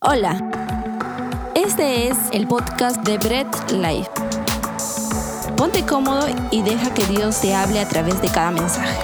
Hola, 0.00 0.38
este 1.56 2.06
es 2.06 2.16
el 2.32 2.46
podcast 2.46 3.04
de 3.04 3.18
Bread 3.18 3.48
Life. 3.72 4.08
Ponte 5.56 5.84
cómodo 5.84 6.28
y 6.52 6.62
deja 6.62 6.94
que 6.94 7.04
Dios 7.06 7.40
te 7.40 7.52
hable 7.52 7.80
a 7.80 7.88
través 7.88 8.22
de 8.22 8.28
cada 8.28 8.52
mensaje. 8.52 8.96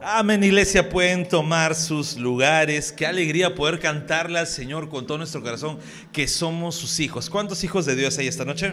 Amén, 0.00 0.42
iglesia, 0.42 0.88
pueden 0.88 1.28
tomar 1.28 1.74
sus 1.74 2.16
lugares. 2.16 2.92
Qué 2.92 3.06
alegría 3.06 3.54
poder 3.54 3.78
cantarle 3.78 4.38
al 4.38 4.46
Señor 4.46 4.88
con 4.88 5.06
todo 5.06 5.18
nuestro 5.18 5.42
corazón 5.42 5.78
que 6.14 6.26
somos 6.26 6.76
sus 6.76 6.98
hijos. 6.98 7.28
¿Cuántos 7.28 7.62
hijos 7.62 7.84
de 7.84 7.94
Dios 7.94 8.16
hay 8.16 8.26
esta 8.26 8.46
noche? 8.46 8.72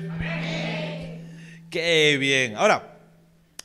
Qué 1.69 2.15
bien. 2.17 2.55
Ahora, 2.55 2.90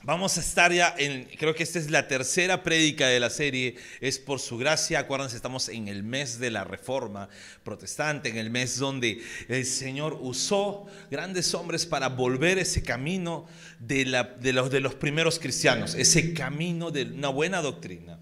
Vamos 0.06 0.36
a 0.36 0.40
estar 0.40 0.72
ya 0.72 0.94
en, 0.96 1.24
creo 1.24 1.52
que 1.52 1.64
esta 1.64 1.80
es 1.80 1.90
la 1.90 2.06
tercera 2.06 2.62
prédica 2.62 3.08
de 3.08 3.18
la 3.18 3.28
serie, 3.28 3.74
es 4.00 4.20
por 4.20 4.38
su 4.38 4.56
gracia, 4.56 5.00
acuérdense, 5.00 5.34
estamos 5.34 5.68
en 5.68 5.88
el 5.88 6.04
mes 6.04 6.38
de 6.38 6.52
la 6.52 6.62
reforma 6.62 7.28
protestante, 7.64 8.28
en 8.28 8.36
el 8.36 8.48
mes 8.48 8.78
donde 8.78 9.20
el 9.48 9.66
Señor 9.66 10.16
usó 10.22 10.86
grandes 11.10 11.52
hombres 11.54 11.86
para 11.86 12.08
volver 12.08 12.56
ese 12.58 12.84
camino 12.84 13.48
de, 13.80 14.04
los, 14.52 14.94
primeros 14.94 15.40
cristianos, 15.40 15.96
ese 15.96 16.32
camino 16.32 16.92
de 16.92 17.02
una 17.02 17.30
buena 17.30 17.60
doctrina. 17.60 18.20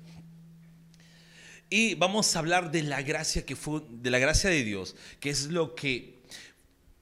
Y 1.68 1.96
vamos 1.96 2.34
a 2.34 2.38
hablar 2.38 2.70
de 2.70 2.82
la 2.82 3.02
gracia 3.02 3.44
que 3.44 3.56
fue, 3.56 3.82
de 3.90 4.10
la 4.10 4.18
gracia 4.18 4.48
de 4.48 4.64
Dios, 4.64 4.96
que 5.20 5.28
es 5.28 5.48
lo 5.48 5.74
que 5.74 6.14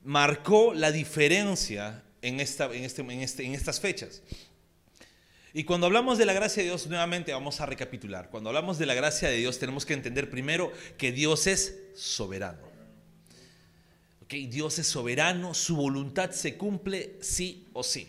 marcó 0.02 0.74
la 0.74 0.90
diferencia 0.90 2.02
en, 2.20 2.40
este, 2.40 2.84
este, 2.84 3.44
en 3.44 3.54
estas 3.54 3.78
fechas. 3.78 4.22
Y 5.54 5.64
cuando 5.64 5.86
hablamos 5.86 6.16
de 6.16 6.24
la 6.24 6.32
gracia 6.32 6.62
de 6.62 6.70
Dios, 6.70 6.86
nuevamente 6.86 7.32
vamos 7.32 7.60
a 7.60 7.66
recapitular. 7.66 8.30
Cuando 8.30 8.48
hablamos 8.48 8.78
de 8.78 8.86
la 8.86 8.94
gracia 8.94 9.28
de 9.28 9.36
Dios, 9.36 9.58
tenemos 9.58 9.84
que 9.84 9.92
entender 9.92 10.30
primero 10.30 10.72
que 10.96 11.12
Dios 11.12 11.46
es 11.46 11.78
soberano. 11.94 12.62
¿Okay? 14.22 14.46
Dios 14.46 14.78
es 14.78 14.86
soberano, 14.86 15.52
su 15.52 15.76
voluntad 15.76 16.30
se 16.30 16.56
cumple 16.56 17.18
sí 17.20 17.66
o 17.74 17.82
sí. 17.82 18.08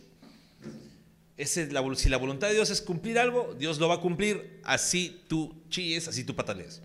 Ese, 1.35 1.69
la, 1.71 1.83
si 1.95 2.07
la 2.07 2.17
voluntad 2.17 2.47
de 2.47 2.53
Dios 2.53 2.69
es 2.69 2.81
cumplir 2.81 3.19
algo, 3.19 3.55
Dios 3.57 3.77
lo 3.79 3.89
va 3.89 3.95
a 3.95 3.99
cumplir 3.99 4.61
así 4.63 5.23
tú 5.27 5.53
chilles, 5.69 6.07
así 6.07 6.23
tú 6.23 6.35
patalees. 6.35 6.81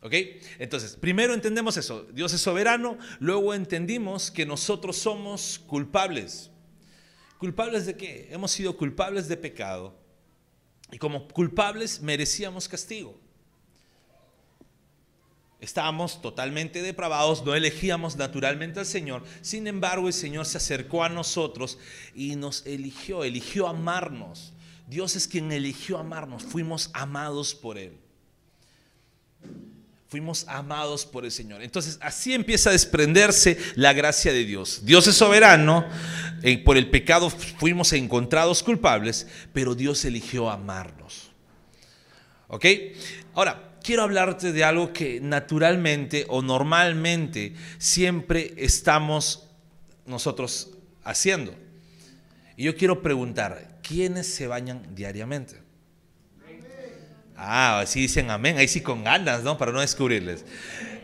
¿Ok? 0.00 0.14
Entonces, 0.58 0.96
primero 0.96 1.32
entendemos 1.32 1.76
eso, 1.76 2.08
Dios 2.12 2.32
es 2.32 2.40
soberano, 2.40 2.98
luego 3.20 3.54
entendimos 3.54 4.32
que 4.32 4.46
nosotros 4.46 4.96
somos 4.96 5.60
culpables. 5.66 6.50
¿Culpables 7.42 7.86
de 7.86 7.96
qué? 7.96 8.28
Hemos 8.30 8.52
sido 8.52 8.76
culpables 8.76 9.26
de 9.26 9.36
pecado 9.36 9.92
y 10.92 10.98
como 10.98 11.26
culpables 11.26 12.00
merecíamos 12.00 12.68
castigo. 12.68 13.18
Estábamos 15.58 16.22
totalmente 16.22 16.82
depravados, 16.82 17.44
no 17.44 17.56
elegíamos 17.56 18.14
naturalmente 18.14 18.78
al 18.78 18.86
Señor. 18.86 19.24
Sin 19.40 19.66
embargo, 19.66 20.06
el 20.06 20.12
Señor 20.14 20.46
se 20.46 20.58
acercó 20.58 21.02
a 21.02 21.08
nosotros 21.08 21.80
y 22.14 22.36
nos 22.36 22.64
eligió, 22.64 23.24
eligió 23.24 23.66
amarnos. 23.66 24.52
Dios 24.86 25.16
es 25.16 25.26
quien 25.26 25.50
eligió 25.50 25.98
amarnos, 25.98 26.44
fuimos 26.44 26.90
amados 26.92 27.56
por 27.56 27.76
Él. 27.76 28.01
Fuimos 30.12 30.44
amados 30.46 31.06
por 31.06 31.24
el 31.24 31.32
Señor. 31.32 31.62
Entonces 31.62 31.96
así 32.02 32.34
empieza 32.34 32.68
a 32.68 32.74
desprenderse 32.74 33.56
la 33.76 33.94
gracia 33.94 34.30
de 34.30 34.44
Dios. 34.44 34.82
Dios 34.84 35.06
es 35.06 35.16
soberano, 35.16 35.86
eh, 36.42 36.58
por 36.58 36.76
el 36.76 36.90
pecado 36.90 37.30
fuimos 37.30 37.94
encontrados 37.94 38.62
culpables, 38.62 39.26
pero 39.54 39.74
Dios 39.74 40.04
eligió 40.04 40.50
amarnos. 40.50 41.30
¿Ok? 42.48 42.66
Ahora, 43.32 43.78
quiero 43.82 44.02
hablarte 44.02 44.52
de 44.52 44.62
algo 44.64 44.92
que 44.92 45.18
naturalmente 45.18 46.26
o 46.28 46.42
normalmente 46.42 47.54
siempre 47.78 48.52
estamos 48.58 49.48
nosotros 50.04 50.72
haciendo. 51.04 51.54
Y 52.58 52.64
yo 52.64 52.76
quiero 52.76 53.00
preguntar, 53.00 53.78
¿quiénes 53.82 54.26
se 54.26 54.46
bañan 54.46 54.94
diariamente? 54.94 55.61
Ah, 57.44 57.80
así 57.80 58.00
dicen 58.00 58.30
amén, 58.30 58.56
ahí 58.56 58.68
sí 58.68 58.80
con 58.80 59.02
ganas, 59.02 59.42
¿no? 59.42 59.58
Para 59.58 59.72
no 59.72 59.80
descubrirles. 59.80 60.44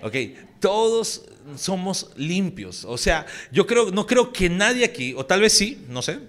Ok, 0.02 0.14
todos 0.60 1.24
somos 1.56 2.10
limpios. 2.16 2.84
O 2.84 2.96
sea, 2.96 3.26
yo 3.50 3.66
creo, 3.66 3.90
no 3.90 4.06
creo 4.06 4.32
que 4.32 4.48
nadie 4.48 4.84
aquí, 4.84 5.14
o 5.16 5.26
tal 5.26 5.40
vez 5.40 5.52
sí, 5.52 5.84
no 5.88 6.00
sé, 6.00 6.20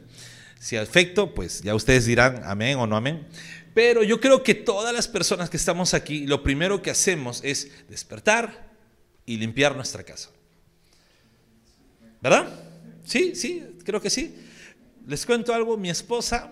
si 0.60 0.78
afecto, 0.78 1.36
pues 1.36 1.62
ya 1.62 1.76
ustedes 1.76 2.06
dirán 2.06 2.42
amén 2.44 2.78
o 2.78 2.88
no 2.88 2.96
amén. 2.96 3.28
Pero 3.76 4.02
yo 4.02 4.20
creo 4.20 4.42
que 4.44 4.56
todas 4.56 4.94
las 4.94 5.08
personas 5.08 5.50
que 5.50 5.58
estamos 5.58 5.94
aquí, 5.94 6.26
lo 6.26 6.42
primero 6.42 6.82
que 6.82 6.90
hacemos 6.90 7.42
es 7.44 7.72
despertar 7.88 8.68
y 9.28 9.38
limpiar 9.38 9.76
nuestra 9.76 10.04
casa. 10.04 10.30
¿Verdad? 12.20 12.50
Sí, 13.06 13.36
sí, 13.36 13.64
creo 13.86 14.02
que 14.02 14.10
sí. 14.10 14.36
Les 15.06 15.24
cuento 15.26 15.54
algo, 15.54 15.78
mi 15.78 15.92
esposa 15.92 16.52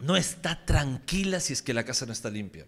no 0.00 0.16
está 0.16 0.64
tranquila 0.64 1.40
si 1.40 1.52
es 1.52 1.62
que 1.62 1.74
la 1.74 1.84
casa 1.84 2.06
no 2.06 2.12
está 2.12 2.30
limpia. 2.30 2.66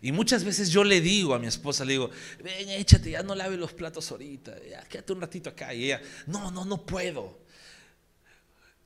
Y 0.00 0.12
muchas 0.12 0.44
veces 0.44 0.70
yo 0.70 0.84
le 0.84 1.00
digo 1.00 1.34
a 1.34 1.38
mi 1.38 1.46
esposa, 1.46 1.84
le 1.84 1.92
digo, 1.92 2.10
ven, 2.42 2.68
échate, 2.68 3.10
ya 3.10 3.22
no 3.22 3.34
lave 3.34 3.56
los 3.56 3.72
platos 3.72 4.10
ahorita, 4.10 4.56
ya 4.68 4.82
quédate 4.84 5.12
un 5.12 5.20
ratito 5.20 5.50
acá. 5.50 5.74
Y 5.74 5.86
ella, 5.86 6.00
no, 6.26 6.50
no, 6.50 6.64
no 6.64 6.86
puedo. 6.86 7.40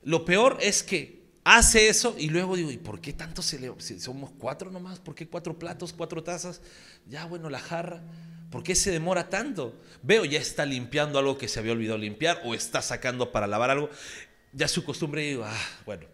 Lo 0.01 0.25
peor 0.25 0.57
es 0.59 0.81
que 0.81 1.23
hace 1.43 1.87
eso 1.87 2.15
y 2.17 2.29
luego 2.29 2.55
digo, 2.55 2.71
¿y 2.71 2.77
por 2.77 2.99
qué 2.99 3.13
tanto 3.13 3.41
se 3.41 3.59
le... 3.59 3.71
Si 3.77 3.99
somos 3.99 4.31
cuatro 4.37 4.71
nomás, 4.71 4.99
¿por 4.99 5.13
qué 5.13 5.27
cuatro 5.27 5.57
platos, 5.57 5.93
cuatro 5.93 6.23
tazas? 6.23 6.61
Ya, 7.07 7.25
bueno, 7.25 7.49
la 7.49 7.59
jarra. 7.59 8.01
¿Por 8.49 8.63
qué 8.63 8.75
se 8.75 8.91
demora 8.91 9.29
tanto? 9.29 9.79
Veo, 10.01 10.25
ya 10.25 10.39
está 10.39 10.65
limpiando 10.65 11.19
algo 11.19 11.37
que 11.37 11.47
se 11.47 11.59
había 11.59 11.71
olvidado 11.71 11.97
limpiar 11.97 12.41
o 12.43 12.53
está 12.53 12.81
sacando 12.81 13.31
para 13.31 13.47
lavar 13.47 13.69
algo. 13.69 13.89
Ya 14.51 14.67
su 14.67 14.83
costumbre, 14.83 15.23
digo, 15.23 15.43
ah, 15.43 15.67
bueno, 15.85 16.05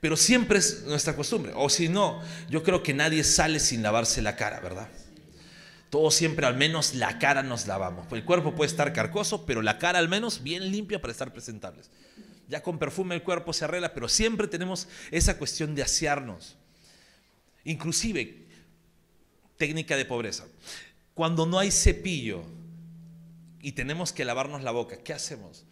pero 0.00 0.16
siempre 0.16 0.58
es 0.58 0.84
nuestra 0.84 1.16
costumbre. 1.16 1.52
O 1.54 1.68
si 1.68 1.88
no, 1.88 2.22
yo 2.48 2.62
creo 2.62 2.82
que 2.82 2.94
nadie 2.94 3.24
sale 3.24 3.60
sin 3.60 3.82
lavarse 3.82 4.22
la 4.22 4.36
cara, 4.36 4.60
¿verdad? 4.60 4.88
Todos 5.90 6.14
siempre 6.14 6.46
al 6.46 6.56
menos 6.56 6.94
la 6.94 7.18
cara 7.18 7.42
nos 7.42 7.66
lavamos. 7.66 8.06
El 8.12 8.24
cuerpo 8.24 8.54
puede 8.54 8.70
estar 8.70 8.92
carcoso, 8.92 9.46
pero 9.46 9.62
la 9.62 9.78
cara 9.78 9.98
al 9.98 10.08
menos 10.08 10.42
bien 10.42 10.70
limpia 10.70 11.00
para 11.00 11.12
estar 11.12 11.32
presentables. 11.32 11.90
Ya 12.48 12.62
con 12.62 12.78
perfume 12.78 13.14
el 13.14 13.22
cuerpo 13.22 13.52
se 13.52 13.64
arregla, 13.64 13.94
pero 13.94 14.08
siempre 14.08 14.46
tenemos 14.48 14.88
esa 15.10 15.38
cuestión 15.38 15.74
de 15.74 15.82
asearnos. 15.82 16.56
Inclusive, 17.64 18.46
técnica 19.56 19.96
de 19.96 20.04
pobreza. 20.04 20.44
Cuando 21.14 21.46
no 21.46 21.58
hay 21.58 21.70
cepillo 21.70 22.44
y 23.60 23.72
tenemos 23.72 24.12
que 24.12 24.24
lavarnos 24.24 24.62
la 24.62 24.70
boca, 24.70 24.98
¿qué 25.02 25.12
hacemos? 25.12 25.64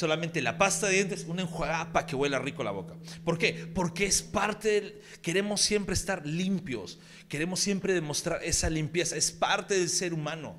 Solamente 0.00 0.40
la 0.40 0.56
pasta 0.56 0.86
de 0.86 0.94
dientes, 0.94 1.26
una 1.28 1.42
enjuagada 1.42 1.92
para 1.92 2.06
que 2.06 2.16
huela 2.16 2.38
rico 2.38 2.64
la 2.64 2.70
boca. 2.70 2.94
¿Por 3.22 3.36
qué? 3.36 3.70
Porque 3.74 4.06
es 4.06 4.22
parte 4.22 4.68
del, 4.68 5.00
queremos 5.20 5.60
siempre 5.60 5.92
estar 5.92 6.26
limpios, 6.26 6.98
queremos 7.28 7.60
siempre 7.60 7.92
demostrar 7.92 8.42
esa 8.42 8.70
limpieza, 8.70 9.16
es 9.16 9.30
parte 9.30 9.78
del 9.78 9.90
ser 9.90 10.14
humano. 10.14 10.56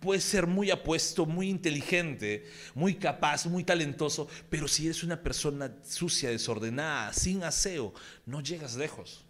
Puedes 0.00 0.22
ser 0.22 0.46
muy 0.46 0.70
apuesto, 0.70 1.24
muy 1.24 1.48
inteligente, 1.48 2.46
muy 2.74 2.94
capaz, 2.96 3.46
muy 3.46 3.64
talentoso, 3.64 4.28
pero 4.50 4.68
si 4.68 4.84
eres 4.84 5.02
una 5.02 5.22
persona 5.22 5.74
sucia, 5.82 6.28
desordenada, 6.28 7.14
sin 7.14 7.44
aseo, 7.44 7.94
no 8.26 8.42
llegas 8.42 8.76
lejos. 8.76 9.24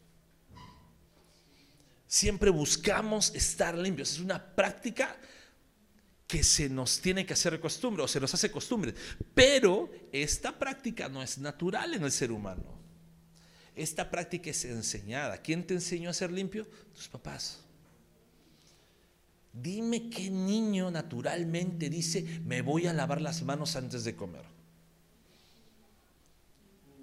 Siempre 2.09 2.51
buscamos 2.51 3.33
estar 3.37 3.79
limpios. 3.79 4.15
Es 4.15 4.19
una 4.19 4.45
práctica 4.57 5.17
que 6.29 6.45
se 6.45 6.69
nos 6.69 7.01
tiene 7.01 7.25
que 7.25 7.33
hacer 7.33 7.59
costumbre 7.59 8.03
o 8.03 8.07
se 8.07 8.21
nos 8.21 8.33
hace 8.35 8.53
costumbre. 8.53 8.95
Pero 9.35 9.91
esta 10.13 10.57
práctica 10.57 11.09
no 11.09 11.23
es 11.23 11.39
natural 11.39 11.95
en 11.95 12.05
el 12.05 12.13
ser 12.13 12.31
humano. 12.31 12.79
Esta 13.75 14.11
práctica 14.11 14.51
es 14.51 14.65
enseñada. 14.67 15.39
¿Quién 15.39 15.67
te 15.67 15.73
enseñó 15.73 16.11
a 16.11 16.13
ser 16.13 16.31
limpio? 16.31 16.67
Tus 16.95 17.09
papás. 17.09 17.61
Dime 19.55 20.11
qué 20.11 20.31
niño 20.31 20.91
naturalmente 20.91 21.89
dice, 21.89 22.23
me 22.45 22.61
voy 22.61 22.87
a 22.87 22.93
lavar 22.93 23.23
las 23.23 23.43
manos 23.43 23.75
antes 23.75 24.05
de 24.05 24.15
comer. 24.15 24.45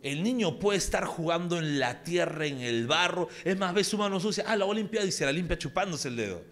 El 0.03 0.21
niño 0.21 0.59
puede 0.59 0.77
estar 0.77 1.03
jugando 1.05 1.57
en 1.57 1.79
la 1.79 2.03
tierra, 2.03 2.45
en 2.45 2.59
el 2.59 2.85
barro. 2.85 3.27
Es 3.44 3.57
más, 3.57 3.73
ve 3.73 3.83
su 3.83 3.97
mano 3.97 4.19
sucia. 4.19 4.44
Ah, 4.45 4.55
la 4.55 4.65
voy 4.65 4.75
a 4.75 4.79
limpiar 4.81 5.03
y 5.03 5.11
se 5.11 5.25
la 5.25 5.31
limpia 5.31 5.57
chupándose 5.57 6.09
el 6.09 6.15
dedo. 6.15 6.44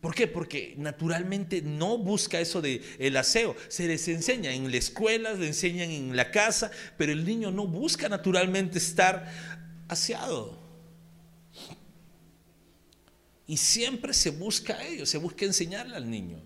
¿Por 0.00 0.14
qué? 0.14 0.26
Porque 0.26 0.74
naturalmente 0.78 1.60
no 1.60 1.98
busca 1.98 2.40
eso 2.40 2.62
de 2.62 2.82
el 2.98 3.16
aseo. 3.16 3.54
Se 3.68 3.86
les 3.86 4.08
enseña 4.08 4.52
en 4.52 4.70
la 4.70 4.78
escuela, 4.78 5.34
le 5.34 5.46
enseñan 5.46 5.90
en 5.90 6.16
la 6.16 6.30
casa, 6.30 6.70
pero 6.96 7.12
el 7.12 7.24
niño 7.24 7.50
no 7.50 7.66
busca 7.66 8.08
naturalmente 8.08 8.78
estar 8.78 9.30
aseado. 9.88 10.58
Y 13.46 13.56
siempre 13.58 14.14
se 14.14 14.30
busca 14.30 14.74
a 14.74 14.86
ello, 14.86 15.04
se 15.04 15.18
busca 15.18 15.44
enseñarle 15.44 15.96
al 15.96 16.08
niño. 16.08 16.40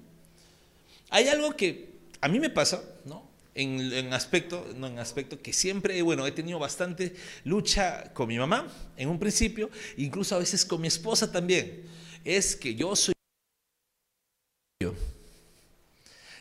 Hay 1.11 1.29
algo 1.29 1.55
que 1.55 1.95
a 2.21 2.29
mí 2.29 2.41
me 2.41 2.51
pasa, 2.51 2.83
¿no? 3.05 3.35
en, 3.55 4.13
aspecto, 4.13 4.67
no 4.77 4.89
en 4.89 4.99
aspecto 4.99 5.41
que 5.41 5.53
siempre, 5.53 6.01
bueno, 6.03 6.27
he 6.27 6.33
tenido 6.33 6.59
bastante 6.59 7.15
lucha 7.45 8.13
con 8.13 8.29
mi 8.29 8.39
mamá 8.39 8.67
en 8.97 9.09
un 9.09 9.19
principio, 9.19 9.71
incluso 9.97 10.35
a 10.35 10.39
veces 10.39 10.65
con 10.65 10.81
mi 10.81 10.89
esposa 10.89 11.31
también. 11.31 11.83
Es 12.25 12.57
que 12.57 12.75
yo 12.75 12.97
soy 12.97 13.14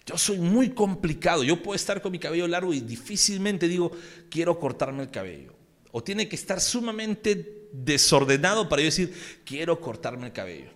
yo 0.06 0.18
soy 0.18 0.38
muy 0.38 0.70
complicado. 0.72 1.44
Yo 1.44 1.62
puedo 1.62 1.76
estar 1.76 2.02
con 2.02 2.12
mi 2.12 2.20
cabello 2.20 2.48
largo 2.48 2.74
y 2.74 2.82
difícilmente 2.82 3.68
digo, 3.68 3.92
quiero 4.30 4.60
cortarme 4.60 5.04
el 5.04 5.12
cabello. 5.12 5.54
O 5.92 6.04
tiene 6.04 6.28
que 6.28 6.36
estar 6.36 6.60
sumamente 6.60 7.70
desordenado 7.72 8.68
para 8.68 8.82
yo 8.82 8.88
decir, 8.88 9.14
quiero 9.46 9.80
cortarme 9.80 10.28
el 10.28 10.34
cabello. 10.34 10.72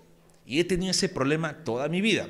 Y 0.45 0.59
he 0.59 0.63
tenido 0.63 0.91
ese 0.91 1.09
problema 1.09 1.63
toda 1.63 1.89
mi 1.89 2.01
vida. 2.01 2.27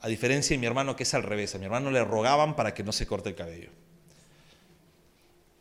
A 0.00 0.08
diferencia 0.08 0.54
de 0.54 0.58
mi 0.58 0.66
hermano 0.66 0.96
que 0.96 1.02
es 1.02 1.14
al 1.14 1.22
revés. 1.22 1.54
A 1.54 1.58
mi 1.58 1.66
hermano 1.66 1.90
le 1.90 2.04
rogaban 2.04 2.56
para 2.56 2.74
que 2.74 2.82
no 2.82 2.92
se 2.92 3.06
corte 3.06 3.28
el 3.28 3.34
cabello. 3.34 3.70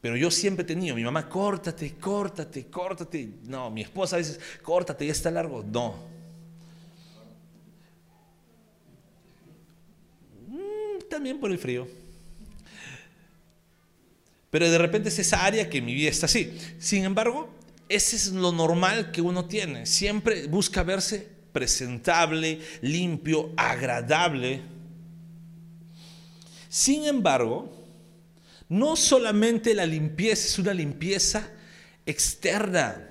Pero 0.01 0.17
yo 0.17 0.31
siempre 0.31 0.63
he 0.63 0.67
tenido, 0.67 0.95
mi 0.95 1.03
mamá, 1.03 1.29
córtate, 1.29 1.93
córtate, 1.93 2.65
córtate. 2.65 3.29
No, 3.43 3.69
mi 3.69 3.81
esposa 3.81 4.15
a 4.15 4.19
veces, 4.19 4.39
córtate, 4.63 5.05
ya 5.05 5.11
está 5.11 5.29
largo. 5.29 5.63
No. 5.63 5.93
Mm, 10.47 10.99
también 11.11 11.39
por 11.39 11.51
el 11.51 11.59
frío. 11.59 11.87
Pero 14.49 14.69
de 14.69 14.77
repente 14.79 15.09
es 15.09 15.19
esa 15.19 15.45
área 15.45 15.69
que 15.69 15.81
mi 15.81 15.93
vida 15.93 16.09
está 16.09 16.25
así. 16.25 16.57
Sin 16.79 17.03
embargo, 17.05 17.53
ese 17.87 18.15
es 18.15 18.27
lo 18.29 18.51
normal 18.51 19.11
que 19.11 19.21
uno 19.21 19.45
tiene. 19.45 19.85
Siempre 19.85 20.47
busca 20.47 20.81
verse 20.81 21.27
presentable, 21.51 22.59
limpio, 22.81 23.51
agradable. 23.55 24.61
Sin 26.67 27.05
embargo, 27.05 27.85
no 28.67 28.95
solamente 28.95 29.73
la 29.73 29.85
limpieza 29.85 30.47
es 30.47 30.57
una 30.57 30.73
limpieza 30.73 31.49
externa. 32.05 33.09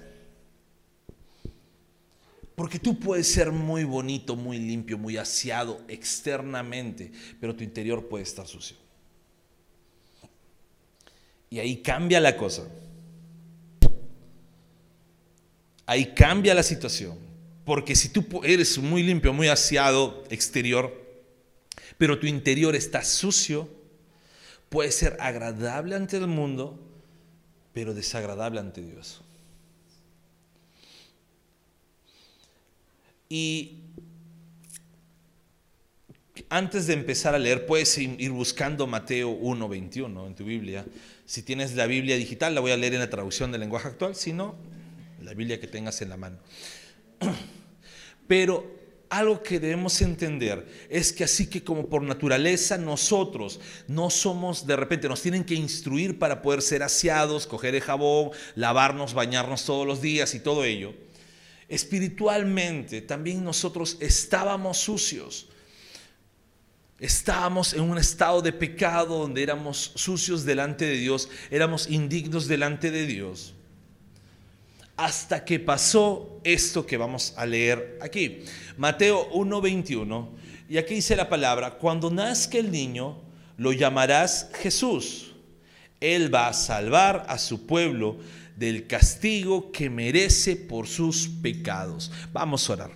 Porque 2.61 2.79
tú 2.79 2.99
puedes 2.99 3.27
ser 3.27 3.53
muy 3.53 3.85
bonito, 3.85 4.37
muy 4.37 4.59
limpio, 4.59 4.99
muy 4.99 5.17
aseado 5.17 5.81
externamente, 5.89 7.11
pero 7.41 7.57
tu 7.57 7.65
interior 7.65 8.07
puede 8.07 8.23
estar 8.23 8.47
sucio. 8.47 8.77
Y 11.49 11.59
ahí 11.59 11.79
cambia 11.79 12.21
la 12.21 12.37
cosa. 12.37 12.69
Ahí 15.87 16.13
cambia 16.15 16.53
la 16.53 16.63
situación. 16.63 17.17
Porque 17.65 17.97
si 17.97 18.11
tú 18.11 18.27
eres 18.45 18.77
muy 18.77 19.05
limpio, 19.05 19.33
muy 19.33 19.49
aseado 19.49 20.23
exterior, 20.29 20.93
pero 21.97 22.19
tu 22.19 22.27
interior 22.27 22.77
está 22.77 23.03
sucio, 23.03 23.71
puede 24.69 24.93
ser 24.93 25.17
agradable 25.19 25.97
ante 25.97 26.19
el 26.19 26.27
mundo, 26.27 26.79
pero 27.73 27.95
desagradable 27.95 28.61
ante 28.61 28.83
Dios. 28.83 29.23
Y 33.33 33.85
antes 36.49 36.89
de 36.89 36.95
empezar 36.95 37.33
a 37.33 37.39
leer, 37.39 37.65
puedes 37.65 37.97
ir 37.97 38.31
buscando 38.33 38.89
Mateo 38.89 39.31
1.21 39.31 40.27
en 40.27 40.35
tu 40.35 40.45
Biblia. 40.45 40.85
Si 41.25 41.43
tienes 41.43 41.77
la 41.77 41.87
Biblia 41.87 42.17
digital, 42.17 42.57
la 42.57 42.61
voy 42.61 42.73
a 42.73 42.77
leer 42.77 42.95
en 42.95 42.99
la 42.99 43.09
traducción 43.09 43.53
del 43.53 43.61
lenguaje 43.61 43.87
actual, 43.87 44.17
si 44.17 44.33
no, 44.33 44.57
la 45.23 45.33
Biblia 45.33 45.61
que 45.61 45.69
tengas 45.69 46.03
en 46.03 46.09
la 46.09 46.17
mano. 46.17 46.39
Pero 48.27 48.81
algo 49.09 49.45
que 49.45 49.61
debemos 49.61 50.03
entender 50.03 50.67
es 50.89 51.13
que 51.13 51.23
así 51.23 51.47
que 51.47 51.63
como 51.63 51.89
por 51.89 52.03
naturaleza 52.03 52.79
nosotros 52.79 53.61
no 53.87 54.11
somos, 54.11 54.67
de 54.67 54.75
repente 54.75 55.09
nos 55.09 55.23
tienen 55.23 55.45
que 55.45 55.55
instruir 55.55 56.19
para 56.19 56.43
poder 56.43 56.63
ser 56.63 56.83
aseados, 56.83 57.47
coger 57.47 57.77
el 57.77 57.81
jabón, 57.81 58.31
lavarnos, 58.57 59.15
bañarnos 59.15 59.65
todos 59.65 59.87
los 59.87 60.03
días 60.03 60.35
y 60.35 60.41
todo 60.41 60.65
ello, 60.65 60.95
espiritualmente 61.71 63.01
también 63.01 63.43
nosotros 63.43 63.97
estábamos 64.01 64.77
sucios. 64.77 65.49
Estábamos 66.99 67.73
en 67.73 67.81
un 67.81 67.97
estado 67.97 68.43
de 68.43 68.53
pecado 68.53 69.21
donde 69.21 69.43
éramos 69.43 69.93
sucios 69.95 70.45
delante 70.45 70.85
de 70.85 70.99
Dios, 70.99 71.31
éramos 71.51 71.89
indignos 71.89 72.47
delante 72.47 72.91
de 72.91 73.07
Dios 73.07 73.55
hasta 75.01 75.47
que 75.47 75.59
pasó 75.59 76.41
esto 76.45 76.85
que 76.85 76.99
vamos 76.99 77.33
a 77.39 77.47
leer 77.47 77.99
aquí. 78.03 78.45
Mateo 78.77 79.31
1:21. 79.31 80.29
Y 80.69 80.77
aquí 80.77 80.97
dice 80.97 81.17
la 81.17 81.31
palabra, 81.31 81.79
cuando 81.79 82.11
nazca 82.11 82.59
el 82.59 82.71
niño, 82.71 83.17
lo 83.57 83.73
llamarás 83.73 84.51
Jesús. 84.61 85.33
Él 86.01 86.33
va 86.33 86.49
a 86.49 86.53
salvar 86.53 87.25
a 87.29 87.39
su 87.39 87.67
pueblo 87.67 88.19
del 88.61 88.87
castigo 88.87 89.73
que 89.73 89.89
merece 89.89 90.55
por 90.55 90.87
sus 90.87 91.27
pecados. 91.27 92.13
Vamos 92.31 92.69
a 92.69 92.75
orar. 92.75 92.91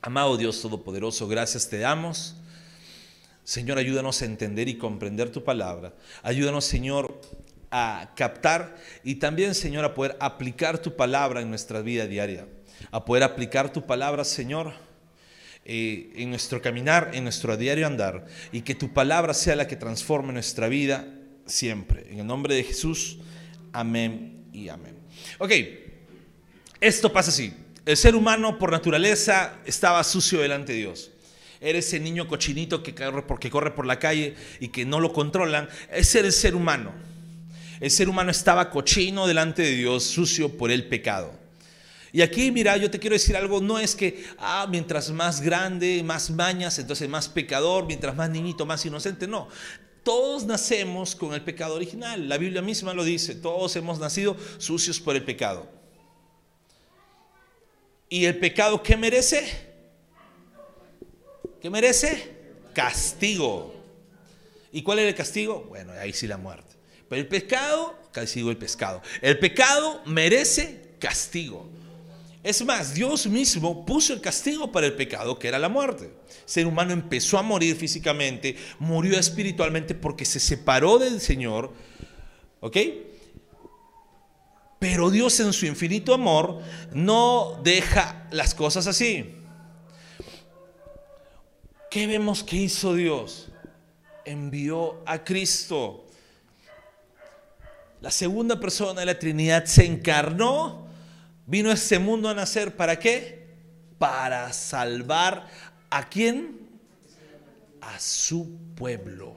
Amado 0.00 0.38
Dios 0.38 0.62
Todopoderoso, 0.62 1.28
gracias 1.28 1.68
te 1.68 1.78
damos. 1.78 2.36
Señor, 3.44 3.76
ayúdanos 3.76 4.22
a 4.22 4.24
entender 4.24 4.68
y 4.68 4.78
comprender 4.78 5.28
tu 5.28 5.44
palabra. 5.44 5.92
Ayúdanos, 6.22 6.64
Señor, 6.64 7.20
a 7.70 8.14
captar 8.16 8.74
y 9.04 9.16
también, 9.16 9.54
Señor, 9.54 9.84
a 9.84 9.92
poder 9.92 10.16
aplicar 10.20 10.78
tu 10.78 10.96
palabra 10.96 11.42
en 11.42 11.50
nuestra 11.50 11.82
vida 11.82 12.06
diaria, 12.06 12.48
a 12.90 13.04
poder 13.04 13.24
aplicar 13.24 13.74
tu 13.74 13.84
palabra, 13.84 14.24
Señor, 14.24 14.72
eh, 15.66 16.14
en 16.16 16.30
nuestro 16.30 16.62
caminar, 16.62 17.10
en 17.12 17.24
nuestro 17.24 17.58
diario 17.58 17.86
andar, 17.86 18.24
y 18.52 18.62
que 18.62 18.74
tu 18.74 18.94
palabra 18.94 19.34
sea 19.34 19.54
la 19.54 19.68
que 19.68 19.76
transforme 19.76 20.32
nuestra 20.32 20.68
vida 20.68 21.06
siempre. 21.44 22.10
En 22.10 22.20
el 22.20 22.26
nombre 22.26 22.54
de 22.54 22.64
Jesús, 22.64 23.18
amén 23.74 24.31
y 24.52 24.68
amén. 24.68 24.96
Ok, 25.38 25.52
esto 26.80 27.12
pasa 27.12 27.30
así. 27.30 27.52
El 27.84 27.96
ser 27.96 28.14
humano 28.14 28.58
por 28.58 28.70
naturaleza 28.70 29.58
estaba 29.64 30.02
sucio 30.04 30.40
delante 30.40 30.72
de 30.72 30.78
Dios. 30.78 31.10
Eres 31.60 31.86
ese 31.86 32.00
niño 32.00 32.28
cochinito 32.28 32.82
que 32.82 32.94
corre, 32.94 33.22
porque 33.22 33.50
corre 33.50 33.72
por 33.72 33.86
la 33.86 33.98
calle 33.98 34.34
y 34.60 34.68
que 34.68 34.84
no 34.84 35.00
lo 35.00 35.12
controlan. 35.12 35.68
Ese 35.90 36.20
es 36.20 36.24
el 36.24 36.32
ser 36.32 36.54
humano 36.54 36.92
el 37.82 37.90
ser 37.90 38.08
humano 38.08 38.30
estaba 38.30 38.70
cochino 38.70 39.26
delante 39.26 39.62
de 39.62 39.72
Dios, 39.72 40.04
sucio 40.04 40.56
por 40.56 40.70
el 40.70 40.86
pecado. 40.86 41.34
Y 42.12 42.22
aquí, 42.22 42.52
mira, 42.52 42.76
yo 42.76 42.88
te 42.92 43.00
quiero 43.00 43.14
decir 43.14 43.36
algo, 43.36 43.60
no 43.60 43.80
es 43.80 43.96
que, 43.96 44.24
ah, 44.38 44.68
mientras 44.70 45.10
más 45.10 45.40
grande, 45.40 46.00
más 46.04 46.30
mañas, 46.30 46.78
entonces 46.78 47.08
más 47.08 47.28
pecador, 47.28 47.86
mientras 47.86 48.14
más 48.14 48.30
niñito, 48.30 48.66
más 48.66 48.86
inocente, 48.86 49.26
no. 49.26 49.48
Todos 50.02 50.44
nacemos 50.44 51.14
con 51.14 51.32
el 51.32 51.42
pecado 51.42 51.76
original, 51.76 52.28
la 52.28 52.38
Biblia 52.38 52.60
misma 52.60 52.92
lo 52.92 53.04
dice, 53.04 53.34
todos 53.36 53.76
hemos 53.76 53.98
nacido 53.98 54.36
sucios 54.58 54.98
por 54.98 55.14
el 55.14 55.24
pecado. 55.24 55.68
¿Y 58.08 58.24
el 58.24 58.38
pecado 58.38 58.82
qué 58.82 58.96
merece? 58.96 59.70
¿Qué 61.60 61.70
merece? 61.70 62.30
Castigo. 62.74 63.74
¿Y 64.72 64.82
cuál 64.82 64.98
es 64.98 65.06
el 65.06 65.14
castigo? 65.14 65.66
Bueno, 65.68 65.92
ahí 65.92 66.12
sí 66.12 66.26
la 66.26 66.36
muerte. 66.36 66.74
Pero 67.08 67.22
el 67.22 67.28
pecado, 67.28 67.96
castigo 68.10 68.50
el 68.50 68.56
pescado. 68.56 69.02
El 69.20 69.38
pecado 69.38 70.02
merece 70.06 70.94
castigo. 70.98 71.68
Es 72.42 72.64
más, 72.64 72.94
Dios 72.94 73.26
mismo 73.26 73.86
puso 73.86 74.12
el 74.12 74.20
castigo 74.20 74.72
para 74.72 74.86
el 74.86 74.94
pecado, 74.94 75.38
que 75.38 75.48
era 75.48 75.58
la 75.58 75.68
muerte. 75.68 76.06
El 76.06 76.12
ser 76.44 76.66
humano 76.66 76.92
empezó 76.92 77.38
a 77.38 77.42
morir 77.42 77.76
físicamente, 77.76 78.56
murió 78.80 79.18
espiritualmente 79.18 79.94
porque 79.94 80.24
se 80.24 80.40
separó 80.40 80.98
del 80.98 81.20
Señor. 81.20 81.72
¿Ok? 82.60 82.76
Pero 84.80 85.10
Dios 85.10 85.38
en 85.38 85.52
su 85.52 85.66
infinito 85.66 86.12
amor 86.12 86.60
no 86.92 87.60
deja 87.62 88.26
las 88.32 88.54
cosas 88.54 88.88
así. 88.88 89.36
¿Qué 91.90 92.06
vemos 92.08 92.42
que 92.42 92.56
hizo 92.56 92.94
Dios? 92.94 93.50
Envió 94.24 95.02
a 95.06 95.22
Cristo 95.22 96.06
la 98.02 98.10
segunda 98.10 98.58
persona 98.58 98.98
de 98.98 99.06
la 99.06 99.16
Trinidad 99.16 99.64
se 99.64 99.86
encarnó, 99.86 100.81
vino 101.52 101.70
este 101.70 101.98
mundo 101.98 102.30
a 102.30 102.34
nacer, 102.34 102.74
¿para 102.76 102.98
qué? 102.98 103.46
Para 103.98 104.50
salvar 104.54 105.50
a 105.90 106.08
quién? 106.08 106.80
A 107.82 108.00
su 108.00 108.56
pueblo. 108.74 109.36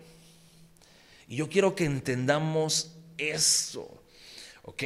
Y 1.27 1.35
yo 1.35 1.49
quiero 1.49 1.75
que 1.75 1.83
entendamos 1.83 2.95
eso, 3.17 4.01
¿ok? 4.63 4.83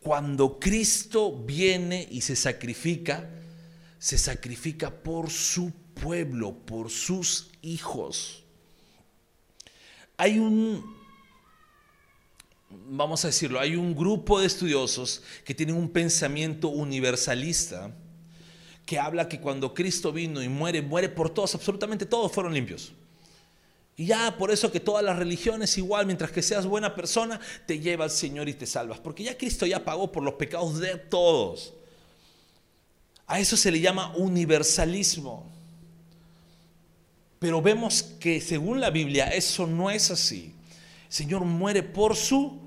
Cuando 0.00 0.58
Cristo 0.58 1.36
viene 1.36 2.08
y 2.10 2.22
se 2.22 2.34
sacrifica, 2.34 3.28
se 3.98 4.16
sacrifica 4.16 4.90
por 4.90 5.28
su 5.28 5.70
pueblo, 5.70 6.54
por 6.64 6.88
sus 6.88 7.50
hijos. 7.60 8.42
Hay 10.16 10.38
un 10.38 11.03
vamos 12.86 13.24
a 13.24 13.28
decirlo, 13.28 13.60
hay 13.60 13.76
un 13.76 13.94
grupo 13.94 14.40
de 14.40 14.46
estudiosos 14.46 15.22
que 15.44 15.54
tienen 15.54 15.76
un 15.76 15.88
pensamiento 15.88 16.68
universalista 16.68 17.90
que 18.86 18.98
habla 18.98 19.28
que 19.28 19.40
cuando 19.40 19.72
Cristo 19.72 20.12
vino 20.12 20.42
y 20.42 20.48
muere, 20.48 20.82
muere 20.82 21.08
por 21.08 21.30
todos, 21.30 21.54
absolutamente 21.54 22.06
todos 22.06 22.30
fueron 22.30 22.52
limpios. 22.52 22.92
Y 23.96 24.06
ya 24.06 24.36
por 24.36 24.50
eso 24.50 24.72
que 24.72 24.80
todas 24.80 25.04
las 25.04 25.16
religiones 25.16 25.78
igual, 25.78 26.06
mientras 26.06 26.32
que 26.32 26.42
seas 26.42 26.66
buena 26.66 26.94
persona, 26.94 27.40
te 27.66 27.78
lleva 27.78 28.04
al 28.04 28.10
Señor 28.10 28.48
y 28.48 28.54
te 28.54 28.66
salvas. 28.66 28.98
Porque 28.98 29.22
ya 29.22 29.38
Cristo 29.38 29.66
ya 29.66 29.84
pagó 29.84 30.10
por 30.10 30.22
los 30.22 30.34
pecados 30.34 30.80
de 30.80 30.96
todos. 30.96 31.72
A 33.26 33.38
eso 33.38 33.56
se 33.56 33.70
le 33.70 33.80
llama 33.80 34.14
universalismo. 34.16 35.50
Pero 37.38 37.62
vemos 37.62 38.02
que 38.02 38.40
según 38.40 38.80
la 38.80 38.90
Biblia 38.90 39.28
eso 39.28 39.66
no 39.66 39.90
es 39.90 40.10
así. 40.10 40.52
Señor 41.14 41.44
muere 41.44 41.84
por 41.84 42.16
su 42.16 42.60